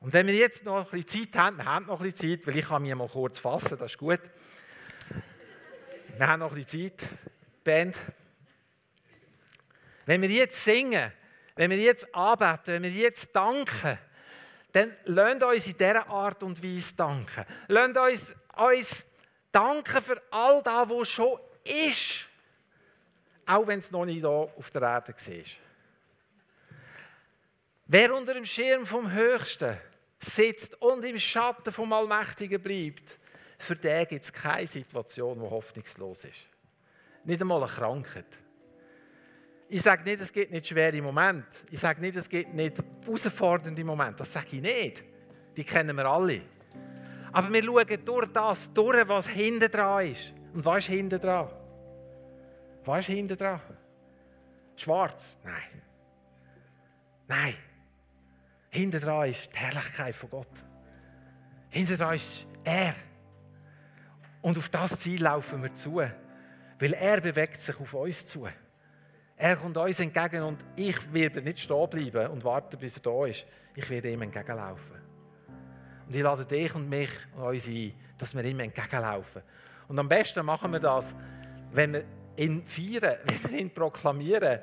Und 0.00 0.12
wenn 0.12 0.26
wir 0.26 0.34
jetzt 0.34 0.64
noch 0.64 0.84
ein 0.84 1.00
bisschen 1.02 1.32
Zeit 1.32 1.40
haben, 1.40 1.56
wir 1.56 1.64
haben 1.64 1.86
noch 1.86 2.00
ein 2.00 2.10
bisschen 2.10 2.38
Zeit, 2.38 2.46
weil 2.46 2.58
ich 2.58 2.66
kann 2.66 2.82
mich 2.82 2.94
mal 2.94 3.08
kurz 3.08 3.38
fassen, 3.38 3.78
das 3.78 3.92
ist 3.92 3.98
gut. 3.98 4.20
Wir 6.16 6.28
haben 6.28 6.40
noch 6.40 6.52
ein 6.52 6.62
bisschen 6.62 6.90
Zeit, 6.96 7.08
Band. 7.64 7.98
Wenn 10.06 10.20
wir 10.20 10.28
jetzt 10.28 10.62
singen, 10.62 11.10
wenn 11.56 11.70
wir 11.70 11.78
jetzt 11.78 12.14
arbeiten, 12.14 12.72
wenn 12.72 12.82
wir 12.82 12.90
jetzt 12.90 13.34
danken, 13.34 13.98
dann 14.72 14.94
lasst 15.04 15.42
uns 15.42 15.66
in 15.68 15.78
dieser 15.78 16.08
Art 16.08 16.42
und 16.42 16.62
Weise 16.62 16.94
danken. 16.96 17.46
Lasst 17.68 17.96
uns, 17.96 18.34
uns 18.56 19.06
danken 19.50 20.02
für 20.02 20.22
all 20.30 20.62
das, 20.62 20.88
was 20.88 21.08
schon 21.08 21.38
ist. 21.64 22.28
Auch 23.46 23.66
wenn 23.66 23.78
es 23.78 23.90
noch 23.90 24.04
nicht 24.04 24.20
hier 24.20 24.28
auf 24.28 24.70
der 24.70 24.82
Erde 24.82 25.12
war. 25.12 25.44
Wer 27.86 28.14
unter 28.14 28.34
dem 28.34 28.44
Schirm 28.44 28.86
vom 28.86 29.12
Höchsten 29.12 29.76
sitzt 30.18 30.80
und 30.80 31.04
im 31.04 31.18
Schatten 31.18 31.72
vom 31.72 31.92
Allmächtigen 31.92 32.62
bleibt, 32.62 33.18
für 33.58 33.76
den 33.76 34.06
gibt 34.06 34.24
es 34.24 34.32
keine 34.32 34.66
Situation, 34.66 35.38
die 35.38 35.48
hoffnungslos 35.48 36.24
ist. 36.24 36.46
Nicht 37.24 37.40
einmal 37.40 37.62
eine 37.62 37.70
Krankheit. 37.70 38.26
Ich 39.68 39.82
sage 39.82 40.04
nicht, 40.04 40.20
es 40.20 40.32
gibt 40.32 40.52
nicht 40.52 40.66
schwere 40.66 41.00
Momente. 41.00 41.58
Ich 41.70 41.80
sage 41.80 42.00
nicht, 42.00 42.16
es 42.16 42.28
gibt 42.28 42.52
nicht 42.54 42.76
herausfordernde 43.04 43.84
Momente. 43.84 44.18
Das 44.18 44.32
sage 44.32 44.48
ich 44.52 44.62
nicht. 44.62 45.04
Die 45.56 45.64
kennen 45.64 45.96
wir 45.96 46.04
alle. 46.04 46.42
Aber 47.32 47.52
wir 47.52 47.62
schauen 47.62 48.04
durch 48.04 48.28
das 48.28 48.72
durch, 48.72 49.08
was 49.08 49.28
hinten 49.28 49.70
dran 49.70 50.06
ist. 50.06 50.32
Und 50.52 50.64
was 50.64 50.78
ist 50.78 50.90
hinten 50.90 51.20
dran? 51.20 51.48
Was 52.84 53.08
ist 53.08 53.14
hinten 53.14 53.36
dran? 53.36 53.60
Schwarz? 54.76 55.36
Nein. 55.44 55.82
Nein. 57.26 57.54
Hinten 58.70 59.00
dran 59.00 59.28
ist 59.28 59.54
die 59.54 59.58
Herrlichkeit 59.58 60.14
von 60.14 60.30
Gott. 60.30 60.64
Hinten 61.70 61.96
dran 61.96 62.14
ist 62.14 62.46
er. 62.64 62.94
Und 64.42 64.58
auf 64.58 64.68
das 64.68 64.98
Ziel 64.98 65.22
laufen 65.22 65.62
wir 65.62 65.72
zu. 65.74 65.96
Weil 65.96 66.92
er 66.92 67.20
bewegt 67.20 67.62
sich 67.62 67.78
auf 67.80 67.94
uns 67.94 68.26
zu. 68.26 68.46
Er 69.36 69.56
kommt 69.56 69.76
uns 69.76 70.00
entgegen 70.00 70.42
und 70.42 70.64
ich 70.76 71.12
werde 71.12 71.42
nicht 71.42 71.58
stehen 71.58 71.88
bleiben 71.88 72.30
und 72.30 72.44
warten, 72.44 72.78
bis 72.78 72.98
er 72.98 73.02
da 73.02 73.26
ist. 73.26 73.46
Ich 73.74 73.88
werde 73.90 74.10
ihm 74.10 74.22
entgegenlaufen. 74.22 75.00
Und 76.06 76.14
ich 76.14 76.22
lade 76.22 76.46
dich 76.46 76.74
und 76.74 76.88
mich 76.88 77.10
und 77.36 77.42
uns 77.42 77.66
ein, 77.66 77.94
dass 78.18 78.34
wir 78.34 78.44
ihm 78.44 78.60
entgegenlaufen. 78.60 79.42
Und 79.88 79.98
am 79.98 80.08
besten 80.08 80.44
machen 80.44 80.72
wir 80.72 80.80
das, 80.80 81.16
wenn 81.72 81.94
wir 81.94 82.04
ihn 82.36 82.64
feiern, 82.64 83.18
wenn 83.24 83.50
wir 83.50 83.58
ihn 83.58 83.70
proklamieren, 83.72 84.60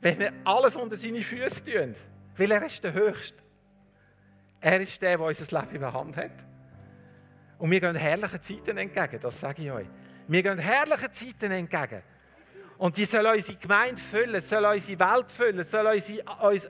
wenn 0.00 0.18
wir 0.18 0.32
alles 0.44 0.76
unter 0.76 0.96
seine 0.96 1.22
Füße 1.22 1.64
tun. 1.64 1.94
Weil 2.36 2.50
er 2.50 2.66
ist 2.66 2.84
der 2.84 2.92
Höchste. 2.92 3.42
Er 4.60 4.80
ist 4.80 5.00
der, 5.00 5.16
der 5.16 5.26
unser 5.26 5.60
Leben 5.60 5.74
in 5.74 5.80
der 5.80 5.92
Hand 5.92 6.16
hat. 6.16 6.44
Und 7.58 7.70
wir 7.70 7.80
gehen 7.80 7.96
herrlichen 7.96 8.42
Zeiten 8.42 8.76
entgegen, 8.76 9.18
das 9.20 9.40
sage 9.40 9.62
ich 9.62 9.70
euch. 9.70 9.86
Wir 10.28 10.42
gehen 10.42 10.58
herrlichen 10.58 11.12
Zeiten 11.12 11.52
entgegen. 11.52 12.02
Und 12.78 12.96
die 12.98 13.06
soll 13.06 13.26
unsere 13.26 13.58
Gemeinde 13.58 14.00
füllen, 14.00 14.40
soll 14.42 14.64
unsere 14.66 14.98
Welt 14.98 15.30
füllen, 15.30 15.64
soll 15.64 15.86
unsere, 15.86 16.22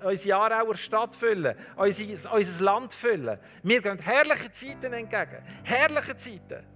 unsere 0.08 0.36
Aarauer 0.36 0.76
Stadt 0.76 1.14
füllen, 1.16 1.56
unser, 1.74 2.32
unser 2.32 2.64
Land 2.64 2.92
füllen. 2.92 3.38
Wir 3.64 3.82
gehen 3.82 3.98
herrliche 3.98 4.50
Zeiten 4.52 4.92
entgegen. 4.92 5.42
Herrliche 5.64 6.16
Zeiten. 6.16 6.75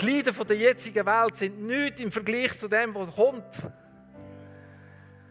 Die 0.00 0.06
Leiden 0.06 0.46
der 0.46 0.56
jetzigen 0.56 1.06
Welt 1.06 1.36
sind 1.36 1.62
nichts 1.62 2.00
im 2.00 2.10
Vergleich 2.10 2.58
zu 2.58 2.68
dem, 2.68 2.94
was 2.94 3.14
kommt. 3.14 3.70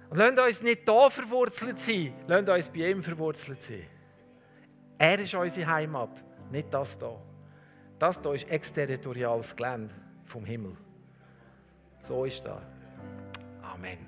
Und 0.10 0.18
lasst 0.18 0.40
uns 0.40 0.62
nicht 0.62 0.88
da 0.88 1.10
verwurzelt 1.10 1.80
sein, 1.80 2.14
lasst 2.28 2.50
uns 2.50 2.70
bei 2.70 2.92
ihm 2.92 3.02
verwurzelt 3.02 3.62
sein. 3.62 3.88
Er 4.98 5.20
ist 5.20 5.34
unsere 5.34 5.68
Heimat, 5.68 6.24
nicht 6.52 6.74
das 6.74 6.98
hier. 6.98 7.20
Das 8.00 8.22
hier 8.22 8.34
ist 8.34 8.50
exterritoriales 8.50 9.56
Gelände 9.56 9.94
vom 10.24 10.46
Himmel. 10.46 10.78
So 12.02 12.26
ist 12.26 12.46
das. 12.46 12.62
Amen. 13.62 14.08